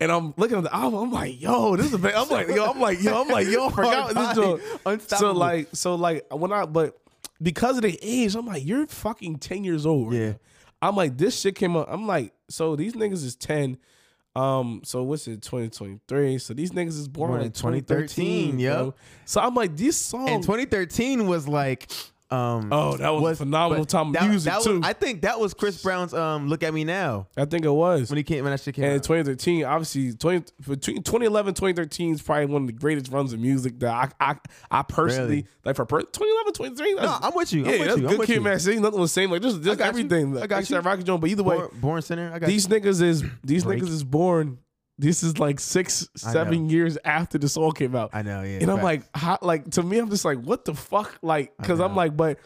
[0.00, 0.98] And I'm looking at the album.
[0.98, 1.96] I'm like, yo, this is.
[2.00, 2.14] Bad.
[2.14, 4.34] I'm like, yo, I'm like, yo, I'm like, yo, I forgot this
[4.84, 5.02] joint.
[5.08, 6.98] So like, so like, when I, but
[7.40, 10.10] because of the age, I'm like, you're fucking ten years old.
[10.12, 10.28] Right Yeah.
[10.30, 10.36] now.
[10.82, 11.86] I'm like, this shit came up.
[11.88, 13.78] I'm like, so these niggas is ten.
[14.34, 16.38] Um, so what's it, 2023?
[16.38, 18.56] So these niggas is born, Born in in 2013.
[18.56, 18.84] 2013, yo.
[18.86, 18.94] yep.
[19.24, 20.30] So I'm like, these songs.
[20.30, 21.92] And 2013 was like,
[22.32, 24.80] um, oh, that was, a phenomenal time of that- music that was- too.
[24.82, 28.10] I think that was Chris Brown's um, "Look at Me Now" I think it was.
[28.10, 29.02] when he came when that shit came And out.
[29.04, 33.78] 2013, obviously, 20, between 2011 2013 is probably one of the greatest runs of music
[33.80, 34.36] that I I,
[34.70, 35.46] I personally Really?
[35.64, 36.96] like for per, 2011 2013.
[36.96, 37.64] No, I'm with you.
[37.64, 38.08] I'm yeah, with that's you.
[38.08, 38.40] I'm good Kid, you.
[38.40, 38.58] man.
[38.58, 39.30] See, nothing was the same.
[39.30, 39.88] like just, just got you.
[40.04, 40.38] everything.
[40.38, 40.78] I got you.
[40.78, 42.32] Rocky Jones, but either way, Born, Born Sinner.
[42.34, 43.82] I got these niggas is these Break.
[43.82, 44.58] niggas is born.
[44.98, 48.10] This is like six, seven years after the song came out.
[48.12, 50.74] I know, yeah, And I'm like, how, like to me, I'm just like, what the
[50.74, 52.38] fuck, like, because I'm like, but.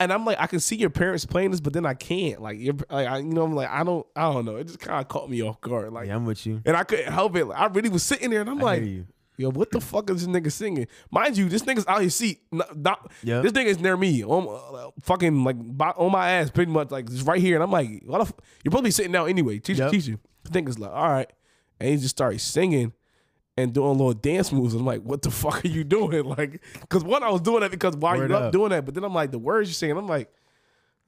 [0.00, 2.40] And I'm like, I can see your parents playing this, but then I can't.
[2.40, 4.54] Like, you're, like, I, you know, I'm like, I don't, I don't know.
[4.54, 5.92] It just kind of caught me off guard.
[5.92, 6.62] Like, Yeah, I'm with you.
[6.64, 7.46] and I couldn't help it.
[7.46, 8.82] Like, I really was sitting there, and I'm I like,
[9.38, 12.42] "Yo, what the fuck is this nigga singing?" Mind you, this nigga's out his seat.
[12.52, 13.42] Not, not- Yep.
[13.42, 17.10] This nigga's near me, on uh, fucking like by, on my ass, pretty much like
[17.10, 17.56] just right here.
[17.56, 18.18] And I'm like, "What?
[18.18, 18.32] The f-?
[18.62, 19.90] You're probably sitting down anyway." Teacher, Yep.
[19.90, 20.18] teacher.
[20.44, 21.28] The nigga's like, "All right,"
[21.80, 22.92] and he just started singing.
[23.56, 24.72] And doing little dance moves.
[24.72, 26.22] I'm like, what the fuck are you doing?
[26.38, 28.52] Like, because one, I was doing that because why Word you up up.
[28.52, 28.84] doing that?
[28.84, 30.30] But then I'm like, the words you're saying, I'm like,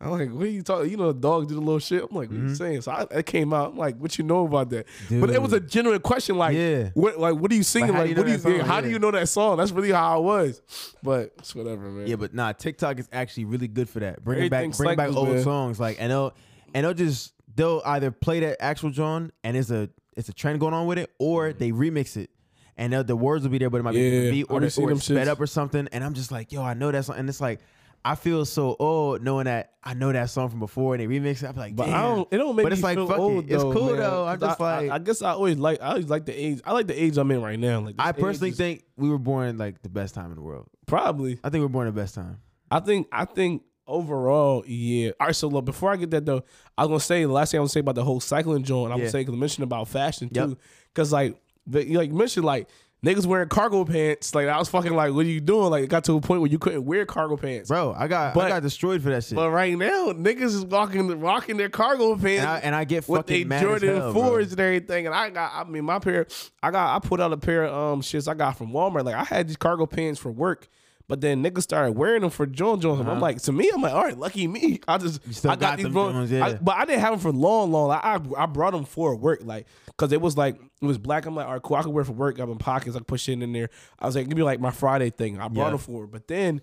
[0.00, 0.90] I'm like, what are you talking?
[0.90, 2.02] You know, the dog did a little shit.
[2.02, 2.48] I'm like, what Mm-hmm.
[2.48, 2.80] you saying?
[2.80, 3.70] So I, it came out.
[3.70, 4.86] I'm like, what you know about that?
[5.08, 6.38] But it was a genuine question.
[6.38, 6.88] Like, Yeah.
[6.94, 7.90] what, like, what are you singing?
[7.90, 8.62] Like, Like, do you what do you think?
[8.62, 9.58] How do you know that song?
[9.58, 10.60] That's really how I was.
[11.04, 12.08] But it's whatever, man.
[12.08, 14.24] Yeah, but nah, TikTok is actually really good for that.
[14.24, 15.42] Bringing Everything back, bringing back old man.
[15.44, 16.34] songs, like and they'll
[16.74, 20.60] and they'll just they'll either play that actual John and it's a it's a trend
[20.60, 22.30] going on with it, or they remix it.
[22.76, 24.30] And the words will be there, but it might be a Mm-hmm.
[24.30, 25.30] Beat or, be the, or it's sped shits.
[25.30, 25.88] up or something.
[25.92, 27.16] And I'm just like, yo, I know that song.
[27.18, 27.60] And it's like,
[28.02, 31.42] I feel so old knowing that I know that song from before and they remix
[31.42, 31.48] it.
[31.50, 31.94] I'm like, But damn.
[31.94, 32.28] I don't.
[32.32, 33.20] It don't make But me it's like, feel fuck it.
[33.20, 33.44] old.
[33.50, 33.96] It's though, cool, man.
[33.98, 34.26] though.
[34.26, 35.82] I'm just I, like- I, I guess I always like.
[35.82, 36.62] I always like the age.
[36.64, 37.80] I like the age I'm in right now.
[37.80, 40.66] Like I personally is- think we were born like the best time in the world.
[40.86, 41.32] probably.
[41.44, 42.40] I think we we're born the best time.
[42.70, 45.10] I think I think overall, yeah.
[45.20, 46.42] All right, so look, before I get that though,
[46.78, 48.62] I was gonna say the last thing I was gonna say about the whole cycling
[48.62, 48.92] joint.
[48.92, 49.04] I'm Yeah.
[49.04, 50.56] gonna say because I mentioned about fashion too,
[50.94, 51.36] because like
[51.66, 52.68] the, you like mentioned like
[53.04, 54.34] niggas wearing cargo pants.
[54.34, 55.70] Like I was fucking like, what are you doing?
[55.70, 57.68] Like it got to a point where you couldn't wear cargo pants.
[57.68, 59.36] Bro, I got But- I got destroyed for that shit.
[59.36, 62.40] But right now, niggas is walking rocking their cargo pants.
[62.42, 64.22] and I and I get with they fucking mad Jordan hell, bro.
[64.22, 66.26] fours and everything, and I got, I mean, my pair,
[66.62, 69.04] I got, I put out a pair of um shits I got from Walmart.
[69.04, 70.68] Like I had these cargo pants for work,
[71.10, 73.00] but then niggas started wearing them for John Jones.
[73.00, 74.80] And I'm like, to me, I'm like, all right, lucky me.
[74.88, 75.48] I just, Uh-huh.
[75.52, 76.46] I got, got these, bro- Jones, yeah.
[76.46, 77.88] I- but I didn't have them for long, long.
[77.88, 79.66] Like, I, I brought them for work, like,
[79.98, 81.26] cause it was like it was black.
[81.26, 81.76] I'm like, all right, cool.
[81.76, 82.38] I can wear it for work.
[82.38, 82.96] I have in pockets.
[82.96, 83.68] I can push it in there.
[83.98, 85.38] I was like, give me like my Friday thing.
[85.38, 85.70] I brought Yeah.
[85.70, 86.10] them for, it.
[86.12, 86.62] but then.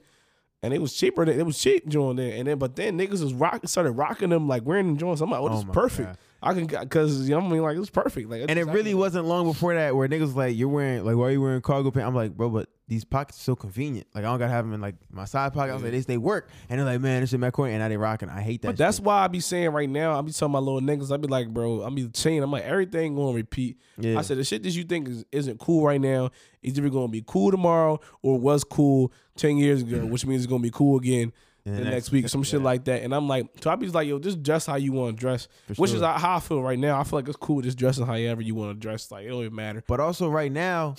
[0.64, 1.24] And it was cheaper.
[1.24, 4.30] Than, it was cheap joint there, and then but then niggas was rock started rocking
[4.30, 5.22] them like wearing them joints.
[5.22, 6.08] I'm like, oh, this Oh is perfect.
[6.10, 6.18] God.
[6.42, 8.28] I can because you know what I mean like it was perfect.
[8.28, 11.16] Like And it really wasn't long before that where niggas was like, you're wearing like
[11.16, 12.08] why are you wearing cargo pants?
[12.08, 14.08] I'm like, bro, but these pockets are so convenient.
[14.16, 15.72] Like I don't gotta have them in like my side pocket.
[15.72, 17.82] I was like, they, they work, and they're like, man, this shit my corny, and
[17.82, 18.30] now they rocking.
[18.30, 18.70] I hate that.
[18.70, 21.18] But that's why I be saying right now, I be telling my little niggas, I
[21.18, 23.78] be like, bro, I be saying, I'm like, everything gonna repeat.
[23.98, 24.18] Yeah.
[24.18, 26.32] I said the shit that you think is, isn't cool right now
[26.62, 30.50] is either gonna be cool tomorrow or was cool ten years ago, which means it's
[30.50, 31.34] gonna be cool again
[31.68, 32.66] the the next, next- week, some shit yeah.
[32.66, 33.04] like that.
[33.04, 35.48] And I'm like, so I be like, yo, just dress how you want to dress,
[35.76, 37.00] which is how I feel right now.
[37.00, 39.12] I feel like it's cool just dressing however you want to dress.
[39.12, 39.84] Like it don't even matter.
[39.88, 40.96] But also right now,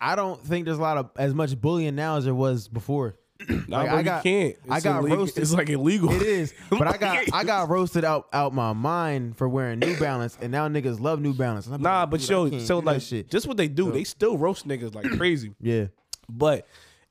[0.00, 3.16] I don't think there's a lot of as much bullying now as there was before.
[3.68, 4.56] Nah, Like, I got- can't.
[4.70, 5.18] I got illegal.
[5.18, 5.42] roasted.
[5.42, 6.10] It's like illegal.
[6.12, 9.98] It is, but I got I got roasted out out my mind for wearing New
[9.98, 11.66] Balance, and now niggas love New Balance.
[11.66, 13.28] Nah, like, but yo, so like, shit.
[13.30, 15.54] just what they do, they still roast niggas like crazy.
[15.60, 15.86] yeah,
[16.28, 16.66] But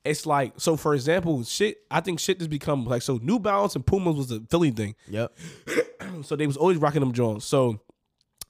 [0.05, 3.75] it's like, so for example, shit, I think shit just become like, so New Balance
[3.75, 4.95] and Pumas was a Philly thing.
[5.09, 5.33] yep,
[6.23, 7.43] So they was always rocking them Jones.
[7.45, 7.79] So,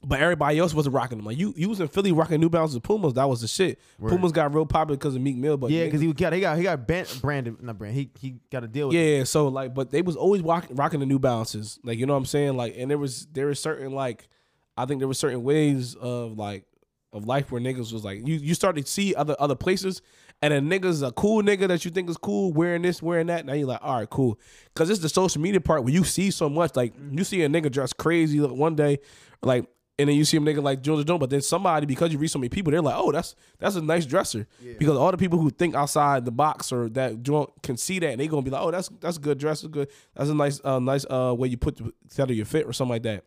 [0.06, 1.26] but everybody else wasn't rocking them.
[1.26, 3.14] Like you, you was in Philly rocking New Balance and Pumas.
[3.14, 3.80] That was the shit.
[4.00, 5.56] Pumas got real popular because of Meek Mill.
[5.56, 7.96] But yeah, because he got he got he got banned, branded not brand.
[7.96, 8.98] He he got to deal with.
[8.98, 9.00] it.
[9.00, 12.14] Yeah, so like, but they was always rock, rocking the New Balances, like you know
[12.14, 14.28] what I'm saying, like, and there was there was certain like,
[14.76, 16.66] I think there was certain ways of like
[17.14, 20.02] of life where niggas was like you you started to see other other places,
[20.42, 23.46] and a nigga's a cool nigga that you think is cool wearing this wearing that.
[23.46, 24.38] Now you're like, all right, cool,
[24.74, 26.76] because it's the social media part where you see so much.
[26.76, 29.00] Like you see a nigga dress crazy like, one day,
[29.42, 29.66] like.
[30.00, 32.30] And then you see a nigga like Jones Jones, but then somebody because you read
[32.30, 34.48] so many people, they're like, "Oh, that's that's a nice dresser."
[34.80, 38.10] Because all the people who think outside the box or that joint can see that,
[38.10, 39.90] and they gonna be like, "Oh, that's that's a good dress, that's good.
[40.16, 41.80] That's a nice uh nice uh way you put
[42.10, 43.24] together your fit or something like that."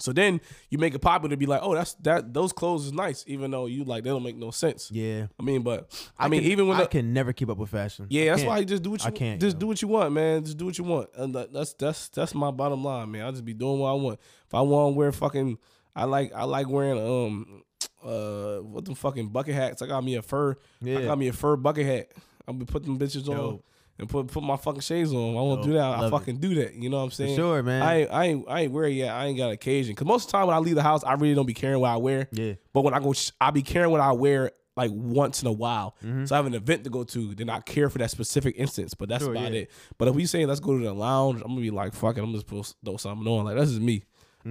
[0.00, 0.40] So then
[0.70, 3.52] you make it popular to be like, "Oh, that's that those clothes is nice," even
[3.52, 4.90] though you like they don't make no sense.
[4.90, 5.28] yeah.
[5.38, 5.88] I mean, but
[6.18, 8.06] I, mean, can- even when I the, can never keep up with fashion.
[8.10, 9.86] yeah, I that's why you just do what you I can't, just do what you
[9.86, 10.44] want, man.
[10.44, 13.24] Just do what you want, and that's that's that's my bottom line, man.
[13.24, 14.18] I just be doing what I want.
[14.48, 15.58] If I want to wear fucking,
[15.96, 17.62] I like I like wearing um
[18.04, 19.82] uh what the fucking bucket hats.
[19.82, 20.56] I got me a fur.
[20.80, 20.98] Yeah.
[20.98, 22.12] I got me a fur bucket hat.
[22.46, 23.36] I'll be putting bitches on.
[23.36, 23.64] Dope.
[23.96, 25.18] And put put my fucking shades on.
[25.36, 25.66] I won't Dope.
[25.68, 25.82] do that.
[25.84, 26.16] I Love it.
[26.18, 26.74] fucking do that.
[26.74, 27.36] You know what I'm saying?
[27.36, 27.80] sure, man.
[27.82, 29.14] I ain't, I ain't I ain't wear it yet.
[29.14, 29.94] I ain't got occasion.
[29.94, 31.78] Cause most of the time when I leave the house, I really don't be caring
[31.80, 32.28] what I wear.
[32.32, 32.54] Yeah.
[32.72, 35.94] But when I go, I be caring what I wear like once in a while.
[36.04, 36.24] Mm-hmm.
[36.24, 38.94] So I have an event to go to, then I care for that specific instance.
[38.94, 39.60] But that's Sure, about yeah.
[39.60, 39.70] it.
[39.96, 42.24] But if we say let's go to the lounge, I'm gonna be like, fuck it,
[42.24, 43.44] I'm just supposed to throw something on.
[43.44, 44.02] Like that's just me.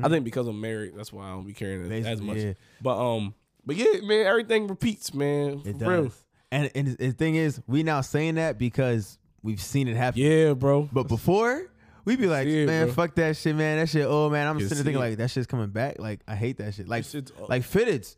[0.01, 2.27] I think because I'm married, that's why I don't be caring it as Mm-hmm.
[2.27, 2.37] Much.
[2.37, 2.53] yeah.
[2.81, 3.33] But um,
[3.65, 5.61] but yeah, man, everything repeats, man.
[5.65, 6.03] It For real.
[6.05, 6.23] does.
[6.51, 10.21] And and the thing is, we now saying that because we've seen it happen.
[10.21, 10.87] Yeah, bro.
[10.91, 11.67] But before,
[12.05, 12.93] we'd be like, it, man, bro.
[12.93, 13.79] fuck that shit, man.
[13.79, 14.47] That shit, oh man.
[14.47, 15.09] I'm You sitting there thinking it.
[15.09, 15.99] like that shit's coming back.
[15.99, 16.87] Like I hate that shit.
[16.87, 17.05] Like
[17.49, 18.15] like fitteds.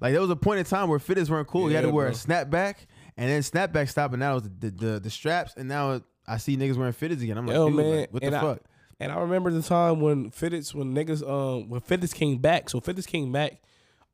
[0.00, 1.68] Like there was a point in time where fitteds weren't cool.
[1.70, 2.74] you had to Yeah, wear a snapback,
[3.16, 6.36] and then snapback stopped, and now it was the the, the straps, and now I
[6.38, 7.38] see niggas wearing fitteds again.
[7.38, 8.60] I'm like, Yo, dude, man, like, what the I, fuck?
[9.00, 12.70] And I remember the time when Fitteds, when niggas, um, when Fitteds came back.
[12.70, 13.60] So Fitteds came back,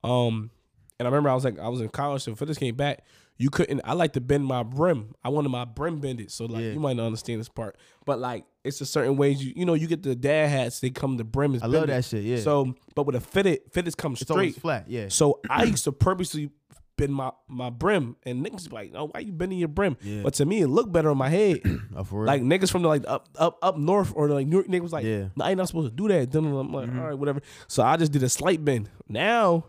[0.03, 0.51] um,
[0.99, 3.05] and I remember I was like, I was in college, so Fitteds came back.
[3.39, 3.81] You couldn't.
[3.85, 5.15] I like to bend my brim.
[5.25, 6.31] I wanted my brim bended.
[6.31, 6.73] So like, Yeah.
[6.73, 9.75] you might not understand this part, but like, it's a certain ways you, you know,
[9.75, 10.79] you get the dad hats.
[10.81, 11.63] They come the brim is.
[11.63, 12.39] I love that shit, yeah.
[12.39, 14.55] So, but with a fitted, Fitteds come It's straight.
[14.57, 14.89] flat.
[14.89, 15.07] Yeah.
[15.09, 16.51] So I used to purposely
[16.97, 20.23] bend my my brim, and niggas be like, "Oh, why you bending your brim?" Yeah.
[20.23, 21.61] But to me, it looked better on my head.
[21.95, 24.81] Oh, like niggas from the like up up up north or like New York niggas
[24.81, 25.11] was like, Yeah.
[25.25, 25.43] Mm-hmm.
[25.43, 27.99] I ain't not supposed to do that." Then I'm like, "All right, whatever." So I
[27.99, 28.89] just did a slight bend.
[29.09, 29.67] Now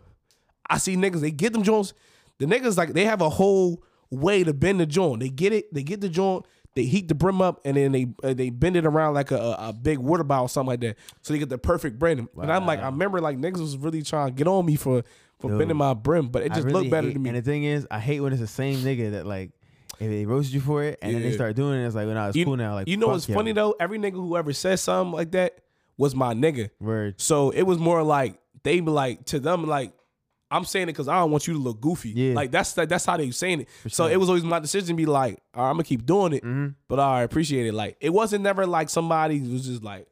[0.69, 1.93] I see niggas they get them joints.
[2.39, 5.19] The niggas like they have a whole way to bend the joint.
[5.19, 5.73] They get it.
[5.73, 6.45] They get the joint.
[6.75, 9.37] They heat the brim up and then they uh, they bend it around like a,
[9.37, 10.97] a, a big water bottle or something like that.
[11.21, 12.27] So they get the perfect bend.
[12.41, 15.03] And I'm like, I remember like niggas was really trying to get on me for
[15.43, 15.59] for Dude.
[15.59, 17.29] bending my brim, but it just really looked better hate- to me.
[17.29, 19.51] And the thing is, I hate when it's the same nigga that like
[19.99, 22.15] if they roast you for it and then they start doing it, it's like, well,
[22.15, 22.73] nah, it's you, cool now.
[22.73, 23.75] Like, you know what's funny though?
[23.79, 25.59] Every nigga who ever said something like that
[25.97, 26.69] was my nigga.
[26.79, 27.21] Word.
[27.21, 29.93] So it was more like they be like to them like
[30.49, 32.09] I'm saying it because I don't want you to look goofy.
[32.11, 32.33] Yeah.
[32.35, 33.67] Like that's that, that's how they saying it.
[33.89, 34.11] So sure.
[34.13, 36.43] it was always my decision to be like, all right, I'm gonna keep doing it,
[36.43, 36.69] Mm-hmm.
[36.87, 37.73] but all right, I appreciate it.
[37.73, 40.07] Like it wasn't never like somebody was just like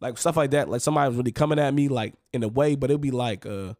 [0.00, 0.68] like stuff like that.
[0.68, 3.44] Like somebody was really coming at me like in a way, but it'd be like
[3.46, 3.74] uh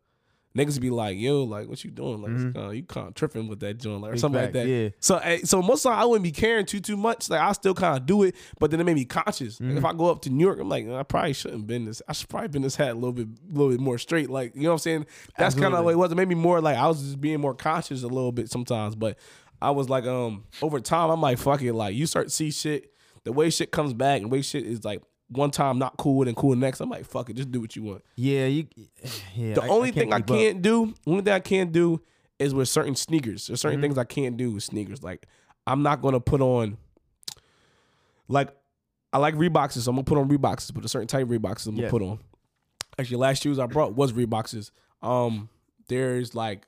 [0.57, 2.23] niggas be like, yo, like what you doing?
[2.23, 4.67] Like uh, you kind of tripping with that joint, like or something like that.
[4.67, 4.89] yeah.
[5.01, 7.31] So eh, so most of the time I wouldn't be caring too too much.
[7.31, 9.61] Like I still kind of do it, but then it made me conscious.
[9.61, 12.03] Like, if I go up to New York, I'm like, I probably shouldn't been this.
[12.09, 14.29] I should probably been this hat a little bit a little bit more straight.
[14.31, 15.07] Like you know what I'm saying?
[15.39, 16.11] That's kind of what it was.
[16.13, 18.97] It made me more like I was just being more conscious a little bit sometimes.
[18.97, 19.19] But
[19.63, 21.73] I was like, um, over time, I'm like, fuck it.
[21.75, 22.93] Like you start to see shit,
[23.25, 26.27] the way shit comes back, and the way shit is like one time not cool
[26.27, 26.81] and cool next.
[26.81, 28.05] I'm like, fuck it, just do what you want.
[28.17, 28.67] Yeah, you.
[29.35, 29.55] Yeah.
[29.55, 32.01] The I- only can't thing I can't do, only thing I can't do
[32.39, 33.47] is with certain sneakers.
[33.47, 33.69] There's Mm-hmm.
[33.69, 35.03] certain things I can't do with sneakers.
[35.03, 35.27] Like
[35.67, 36.77] I'm not gonna put on
[38.29, 38.49] like
[39.13, 41.67] I like Reeboks, so I'm gonna put on Reeboks, but a certain type of Reeboks
[41.67, 41.91] I'm gonna Yeah.
[41.91, 42.19] put on.
[42.99, 44.71] Actually, last shoes I brought was Reeboks.
[45.03, 45.49] Um,
[45.89, 46.67] there's like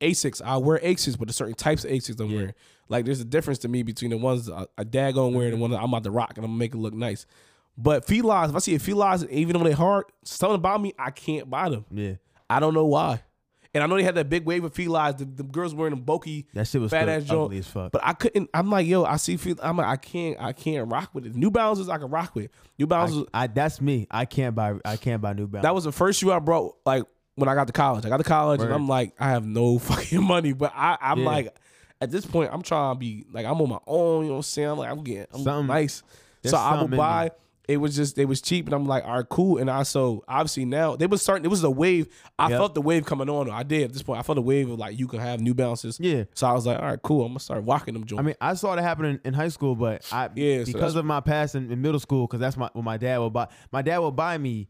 [0.00, 0.42] Asics.
[0.44, 2.54] I wear Asics, but there's certain types of Asics I'm wearing.
[2.88, 5.54] Like there's a difference to me between the ones I, a dad gonna wear and
[5.56, 7.26] the one that I'm about to rock and I'm gonna make it look nice.
[7.78, 11.10] But felines, if I see a felines, even though they hard, something about me, I
[11.10, 11.84] can't buy them.
[11.90, 12.14] Yeah.
[12.48, 13.22] I don't know why.
[13.74, 15.16] And I know they had that big wave of felines.
[15.18, 17.52] The, the girls wearing them bulky, That shit was fat ass joint.
[17.52, 17.92] as fuck.
[17.92, 18.48] But I couldn't.
[18.54, 19.36] I'm like, yo, I see.
[19.36, 20.40] Fel- I'm like, I can't.
[20.40, 21.34] I can't rock with it.
[21.36, 22.50] New Balances, I can rock with.
[22.78, 23.24] New Balances.
[23.34, 24.06] I, I that's me.
[24.10, 25.64] I can't buy I can't buy New Balance.
[25.64, 26.76] that was the first shoe I brought.
[26.86, 27.04] Like
[27.34, 29.78] when I got to college, I got to college, and I'm like, I have no
[29.80, 30.54] fucking money.
[30.54, 31.26] But I, I'm Yeah.
[31.26, 31.56] like,
[32.00, 34.22] at this point, I'm trying to be like, I'm on my own.
[34.22, 34.68] You know what I'm saying?
[34.70, 36.02] I'm like, I'm getting, I'm Something- nice.
[36.46, 37.30] So I in buy.
[37.68, 39.58] It was just, it was cheap, and I'm like, all right, cool.
[39.58, 41.44] And I so obviously now they was starting.
[41.44, 42.06] It was a wave.
[42.38, 42.58] I Yep.
[42.58, 43.50] felt the wave coming on.
[43.50, 44.20] I did at this point.
[44.20, 45.98] I felt a wave of like you can have New Balances.
[45.98, 46.24] Yeah.
[46.34, 47.22] So I was like, all right, cool.
[47.22, 48.20] I'm gonna start walking them joints.
[48.20, 51.04] I mean, I saw it happen in, high school, but I Yeah, because that's- of
[51.04, 53.48] my past in, in middle school, because that's my what my dad would buy.
[53.72, 54.68] My dad would buy me.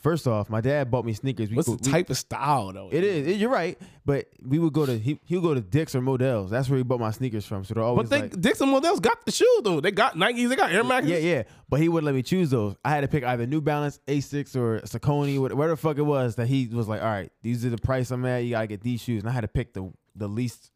[0.00, 1.50] First off, my dad bought me sneakers.
[1.50, 2.88] We What's go- the we- type of style though?
[2.90, 3.26] It is.
[3.26, 3.78] It- you're right.
[4.06, 6.50] But we would go to he he would go to Dick's or Modell's.
[6.50, 7.64] That's where he bought my sneakers from.
[7.64, 9.80] So they're always But they like, Dixon models got the shoe though.
[9.80, 10.48] They got Nikes.
[10.48, 11.06] They got Air Max.
[11.06, 11.42] yeah, yeah.
[11.68, 12.76] But he wouldn't let me choose those.
[12.82, 16.36] I had to pick either New Balance, Asics, or Saucony, whatever the fuck it was.
[16.36, 18.38] That he was like, all right, these are the price I'm at.
[18.44, 20.70] You gotta get these shoes, and I had to pick the the least,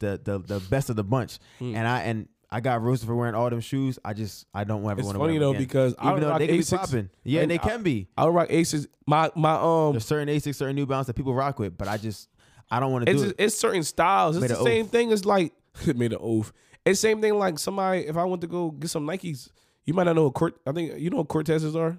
[0.00, 1.38] the the the best of the bunch.
[1.60, 1.76] Hmm.
[1.76, 3.98] And I and I got roasted for wearing all them shoes.
[4.04, 5.20] I just I don't ever It's want to.
[5.20, 5.62] funny wear them though again.
[5.62, 8.08] because I even though they can be popping, yeah, and they I- can be.
[8.18, 8.88] I would rock Aces.
[9.06, 11.96] My my um, There's certain Asics, certain New Balance that people rock with, but I
[11.96, 12.28] just
[12.70, 13.44] I don't want to it's do just, it.
[13.44, 14.36] it's certain styles.
[14.36, 14.90] It's Made the same oath.
[14.92, 15.52] thing as like
[15.94, 16.52] made an oath.
[16.84, 18.06] It's same thing like somebody.
[18.06, 19.48] If I went to go get some Nikes,
[19.84, 20.56] you might not know what Cort.
[20.66, 21.98] I think you know what Cortezes are.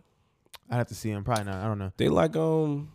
[0.69, 1.23] I have to see them.
[1.23, 1.55] Probably not.
[1.55, 1.91] I don't know.
[1.97, 2.91] They like um.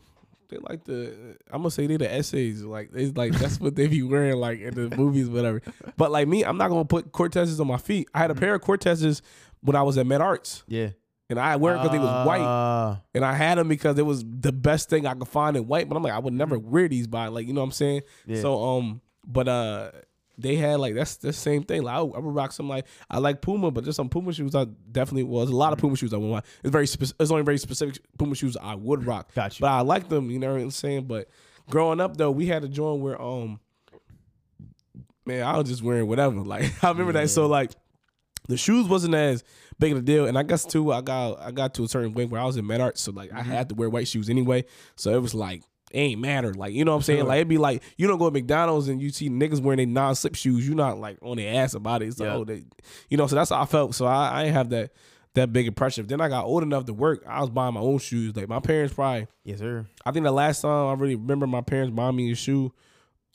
[0.49, 3.87] They like the I'm gonna say they the essays like they like that's what they
[3.89, 5.63] be wearing like in the movies whatever.
[5.97, 8.09] But like me, I'm not gonna put Cortezes on my feet.
[8.15, 8.41] I had a Mm-hmm.
[8.41, 9.23] pair of Cortezes
[9.61, 10.91] when I was at Med Arts, Yeah,
[11.29, 12.41] and I wear it because they was white.
[12.43, 15.67] Uh, And I had them because it was the best thing I could find in
[15.67, 15.89] white.
[15.89, 18.01] But I'm like, I would never wear these by like, you know what I'm saying?
[18.29, 18.37] Mm.
[18.37, 18.43] Yeah.
[18.43, 19.91] So um, but uh,
[20.39, 21.82] they had like that's the same thing.
[21.82, 24.32] Like I, would- I would rock some like I like Puma, but there's some Puma
[24.32, 26.45] shoes I definitely was a lot of Puma shoes I would want.
[26.62, 29.32] It's very spec- it's only very specific Puma shoes I would rock.
[29.34, 29.61] Gotcha.
[29.61, 30.30] But I like them.
[30.30, 31.05] You know what I'm saying?
[31.07, 31.28] But
[31.70, 33.61] growing up though, we had a joint where um,
[35.24, 36.41] man, I was just wearing whatever.
[36.45, 37.30] Like I remember that.
[37.30, 37.72] So like
[38.49, 39.43] the shoes wasn't as
[39.78, 40.26] big of a deal.
[40.26, 42.57] And I guess too, I got I got to a certain point where I was
[42.57, 44.64] in med art, so like I had to wear white shoes anyway.
[44.97, 45.62] So it was like
[45.93, 46.53] it ain't matter.
[46.55, 47.20] Like you know what I'm saying?
[47.20, 47.28] Sure.
[47.28, 49.87] Like it'd be like you don't go to McDonald's and you see niggas wearing their
[49.87, 50.66] non slip shoes.
[50.66, 52.14] You're not like on their ass about it.
[52.14, 52.34] So, Yeah.
[52.34, 52.64] oh they,
[53.09, 53.26] you know.
[53.26, 53.95] So that's how I felt.
[53.95, 54.93] So I, I ain't have that
[55.34, 56.07] that big impression.
[56.07, 57.22] Then I got old enough to work.
[57.28, 58.34] I was buying my own shoes.
[58.34, 59.26] Like my parents probably.
[59.45, 59.87] yes, sir.
[60.05, 62.72] I think the last time I really remember my parents buying me a shoe,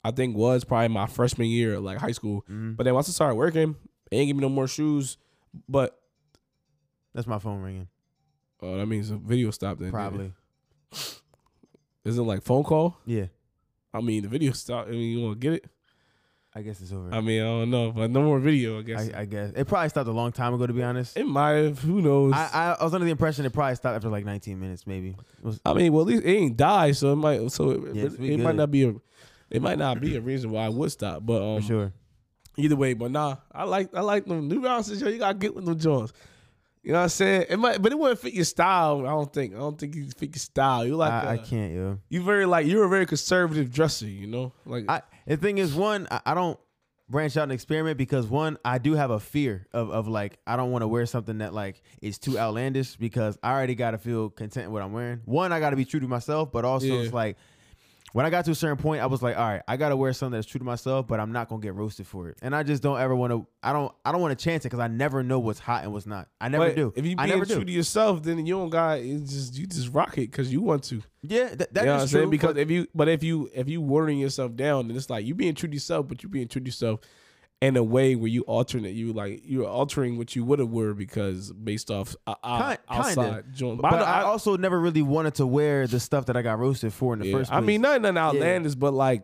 [0.04, 2.42] I think was probably my freshman year, of, like high school.
[2.42, 2.72] Mm-hmm.
[2.72, 3.76] But then once I started working,
[4.10, 5.16] they ain't give me no more shoes.
[5.68, 5.96] But
[7.14, 7.88] That's my phone ringing.
[8.60, 9.78] oh, that means the video stopped.
[9.80, 9.94] Then didn't?
[9.94, 10.32] Probably.
[12.04, 12.98] Is it like phone call?
[13.06, 13.26] Yeah.
[13.94, 14.88] I mean, the video stopped.
[14.88, 15.66] I mean, you want to get it?
[16.54, 17.08] I guess it's over.
[17.12, 18.78] I mean, I don't know, but no more video.
[18.78, 20.66] I guess I, I guess it probably stopped a long time ago.
[20.66, 21.78] To be honest, it might have.
[21.78, 22.34] Who knows?
[22.34, 24.86] I, I, I, I was under the impression it probably stopped after like 19 minutes,
[24.86, 25.10] maybe.
[25.10, 27.50] It was- mean, well, at least it ain't died, so it might.
[27.52, 28.94] So it, Yes, it, we might not be a.
[29.48, 31.92] It might not be a reason why I would stop, but um, for sure.
[32.58, 35.00] Either way, but nah, I like I like them New Balances.
[35.00, 36.12] Yo, you gotta get with them Jones.
[36.82, 37.46] You know what I'm saying?
[37.48, 39.00] It might, but it wouldn't fit your style.
[39.06, 39.54] I don't think.
[39.54, 40.84] I don't think you fit your style.
[40.84, 41.98] You like, I, I can't, yo.
[42.08, 44.06] you very like you're a very conservative dresser.
[44.06, 46.58] You know, like I the thing is, one, I, I don't
[47.08, 50.56] branch out and experiment because one, I do have a fear of of like I
[50.56, 53.98] don't want to wear something that like is too outlandish because I already got to
[53.98, 55.20] feel content with what I'm wearing.
[55.24, 57.00] One, I got to be true to myself, but also Yeah.
[57.02, 57.36] it's like
[58.12, 59.96] when I got to a certain point, I was like, all right, I got to
[59.96, 62.38] wear something that's true to myself, but I'm not gonna get roasted for it.
[62.42, 63.46] And I just don't ever want to.
[63.62, 63.92] I don't.
[64.04, 66.28] I don't want to chance it because I never know what's hot and what's not.
[66.40, 66.92] I never but do.
[66.94, 67.64] If you being true do.
[67.64, 70.84] to yourself, then you don't got it's just you just rock it because you want
[70.84, 71.02] to.
[71.22, 72.06] yeah, th- that you know is what I'm true.
[72.20, 72.30] saying?
[72.30, 75.24] Because but- if you, but if you, if you watering yourself down, then it's like
[75.24, 77.00] you being true to yourself, but you being true to yourself
[77.62, 78.90] in a way where you altering it.
[78.90, 83.44] You like you're altering what you would have were because based off uh, Kind- outside
[83.54, 83.80] joint.
[83.80, 86.92] but, I, I, also never really wanted to wear the stuff that I got roasted
[86.92, 89.22] for in the Yeah, first I mean, nothing, nothing outlandish, but like,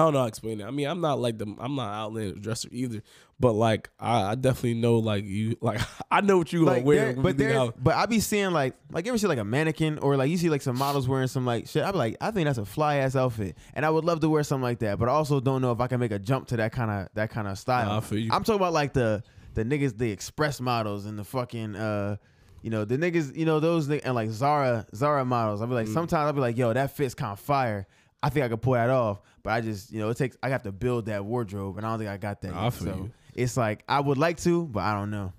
[0.00, 0.64] I don't know how to explain it.
[0.64, 3.02] I mean, I'm not like the, I'm not outlandish dresser either,
[3.38, 5.80] but like, I, I definitely know like you, like
[6.10, 7.12] I know what you gonna like wear.
[7.12, 9.98] there, but there, but I be seeing like like you ever see like a mannequin
[9.98, 11.82] or like you see like some models wearing some like shit.
[11.84, 14.28] I be like, I think that's a fly ass outfit, and I would love to
[14.28, 14.98] wear something like that.
[14.98, 17.08] But I also don't know if I can make a jump to that kind of
[17.14, 17.86] that kind of style.
[17.86, 18.28] Nah, I.
[18.34, 19.22] I'm talking about like the
[19.54, 22.16] the niggas, the express models and the fucking uh.
[22.62, 25.62] You know the niggas, you know those and like Zara, Zara models.
[25.62, 25.94] I'll be like, Mm.
[25.94, 27.86] sometimes I'll be like, yo, that fits kind of fire.
[28.22, 30.36] I think I could pull that off, but I just, you know, it takes.
[30.42, 32.54] I have to build that wardrobe, and I don't think I got that.
[32.54, 32.72] I yet.
[32.74, 33.10] feel so you.
[33.34, 35.32] it's like I would like to, but I don't know.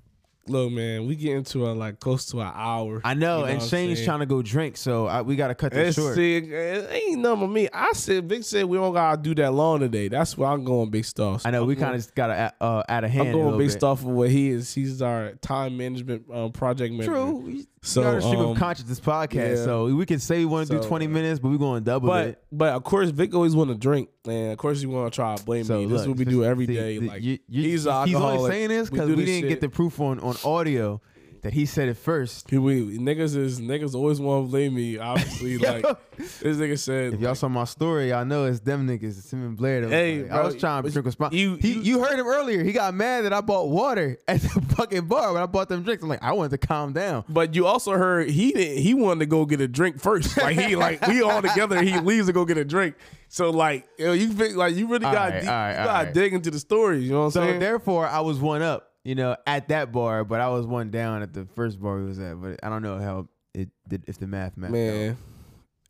[0.47, 2.99] look, man, we get into a like close to an hour.
[3.03, 5.71] I know, You and Shane's trying to go drink, so I, we got to cut
[5.71, 6.17] this short.
[6.17, 7.69] It ain't nothing with me.
[7.71, 10.07] I said, Vic said we don't gotta do that long today.
[10.07, 11.45] That's why I'm going based off.
[11.45, 13.29] I know I'm we kind of got to uh, add a hand.
[13.29, 13.83] I'm going based bit.
[13.83, 14.73] off of what he is.
[14.73, 17.11] He's our time management um, project manager.
[17.11, 17.63] True.
[17.83, 19.63] So, So, we got a stream um, of consciousness podcast, yeah.
[19.65, 22.09] so we can say we want to do 20 minutes, but we're going to double
[22.09, 22.43] But it.
[22.51, 25.35] but of course Vic always want to drink, and of course he want to try
[25.35, 25.87] to blame So me.
[25.87, 26.97] This is what we do every see, day.
[26.99, 29.69] the- like you- you- he's he's only saying this because do we, didn't get the
[29.69, 31.01] proof on on audio
[31.41, 32.49] that he said it first.
[32.49, 34.97] He- we, niggas is niggas always want to blame me.
[34.99, 35.83] Obviously, like
[36.17, 37.13] this nigga said.
[37.15, 39.81] If y'all saw my story, y'all know it's them niggas, Tim and Blair.
[39.81, 41.33] that Hey, like- I was trying to but drink a spot.
[41.33, 42.63] you- he, you- you heard him earlier.
[42.63, 45.83] He got mad that I bought water at the fucking bar when I bought them
[45.83, 46.03] drinks.
[46.03, 47.23] I'm like, I wanted to calm down.
[47.27, 48.77] But you also heard he didn't.
[48.83, 50.37] He wanted to go get a drink first.
[50.37, 51.81] Like he like we all together.
[51.81, 52.95] He leaves to go get a drink.
[53.29, 55.85] So like you, know, you think like you really got right, to all right, you
[55.85, 56.13] gotta right.
[56.13, 57.03] dig into the stories.
[57.05, 57.59] You know what I'm So saying?
[57.61, 61.21] therefore, I was one up, you know, at that bar, but I was one down
[61.21, 62.41] at the first bar we was at.
[62.41, 64.71] But I don't know how it did if the math math.
[64.71, 65.17] man.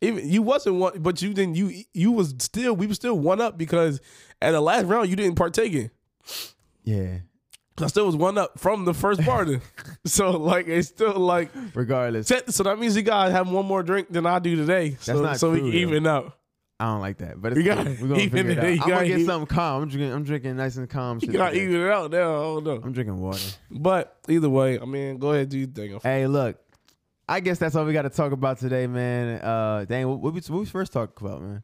[0.00, 1.54] Even you wasn't one, but you didn't.
[1.54, 4.00] You you was still we were still one up because
[4.40, 5.90] at the last round you didn't partake in.
[6.84, 7.18] Yeah.
[7.78, 9.48] I still was one up from the first part.
[10.04, 14.08] so like it's still like Regardless, so that means you guys have one more drink
[14.10, 14.96] than I do today.
[15.00, 15.86] So, not so we true, can though.
[15.88, 16.38] even out.
[16.80, 17.40] I don't like that.
[17.40, 17.94] But it's We got- cool.
[18.00, 18.64] we're gonna figure it out.
[18.64, 19.82] I'm gonna get something calm.
[19.84, 20.12] I'm drinking.
[20.12, 21.18] I'm drinking nice and calm.
[21.22, 22.30] You gotta even it out now.
[22.30, 22.80] I don't know.
[22.82, 23.38] I'm drinking water.
[23.70, 25.98] But either way, I mean, go ahead, do your thing.
[26.02, 26.58] Hey, look.
[27.28, 29.40] I guess that's all we got to talk about today, man.
[29.40, 31.62] Uh, dang, what, what, we, what we first talk about, man?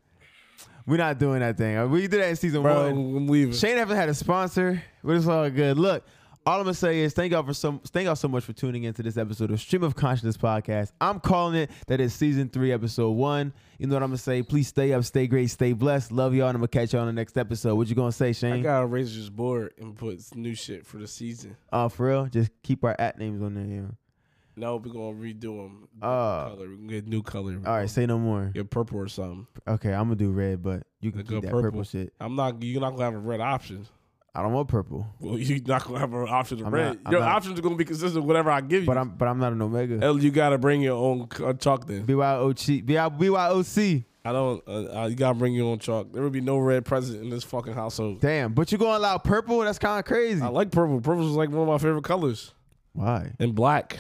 [0.87, 1.91] We're not doing that thing.
[1.91, 3.53] We did that in season Bro, one.
[3.53, 5.77] Shane haven't had a sponsor, but it's all good.
[5.77, 6.05] Look,
[6.49, 8.85] all I'm gonna say is thank y'all for some thank y'all so much for tuning
[8.85, 10.93] into this episode of Stream of Consciousness podcast.
[10.99, 13.53] I'm calling it that is season three, episode one.
[13.79, 14.43] You know what I'm gonna say?
[14.43, 16.11] Please stay up, stay great, stay blessed.
[16.11, 17.75] Love y'all, and I'm gonna catch y'all on the next episode.
[17.75, 18.55] What you gonna say, Shane?
[18.55, 21.55] I gotta raise this board and put new shit for the season.
[21.71, 22.27] Oh, for real?
[22.27, 23.67] Just keep our at names on there.
[23.67, 23.91] Yeah.
[24.57, 25.87] No, we're gonna redo them.
[26.01, 26.71] Uh, color.
[26.71, 27.61] We can get new color.
[27.67, 28.53] All right, say no more.
[28.55, 29.47] Get purple or something.
[29.69, 31.61] Okay, I'm gonna do red, but you can keep that purple.
[31.61, 32.15] purple shit.
[32.19, 32.63] I'm not.
[32.63, 33.87] You're not gonna have a red option.
[34.39, 37.03] I don't want purple, Well, you're not gonna have an option of red.
[37.03, 38.87] not- your not- options are gonna be consistent with whatever I give you.
[38.87, 39.99] but I'm but I'm not an omega.
[39.99, 42.05] Hell, you gotta bring your own uh, chalk then.
[42.07, 44.05] BYOC, BYOC.
[44.25, 44.63] I don't.
[44.69, 46.13] Uh, uh, you gotta bring your own chalk.
[46.13, 48.21] There would be no red present in this fucking household.
[48.21, 49.61] Damn, but you're gonna allow purple?
[49.61, 50.43] That's kind of crazy.
[50.43, 51.01] I like purple.
[51.01, 52.53] Purple is like one of my favorite colors.
[52.93, 53.33] Why?
[53.39, 53.99] And black.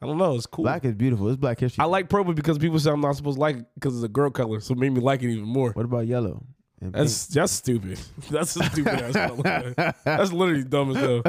[0.00, 0.34] I don't know.
[0.34, 0.64] It's cool.
[0.64, 1.28] Black is beautiful.
[1.28, 1.82] It's Black History.
[1.82, 4.08] I like purple because people say I'm not supposed to like it because it's a
[4.08, 5.72] girl color, so it made me like it even more.
[5.72, 6.44] What about yellow?
[6.80, 7.98] And That's that's stupid.
[8.30, 9.94] That's a stupid ass.
[10.04, 11.22] That's literally dumb as hell.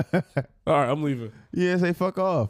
[0.67, 1.31] All right, I'm leaving.
[1.51, 2.49] yeah, say fuck off.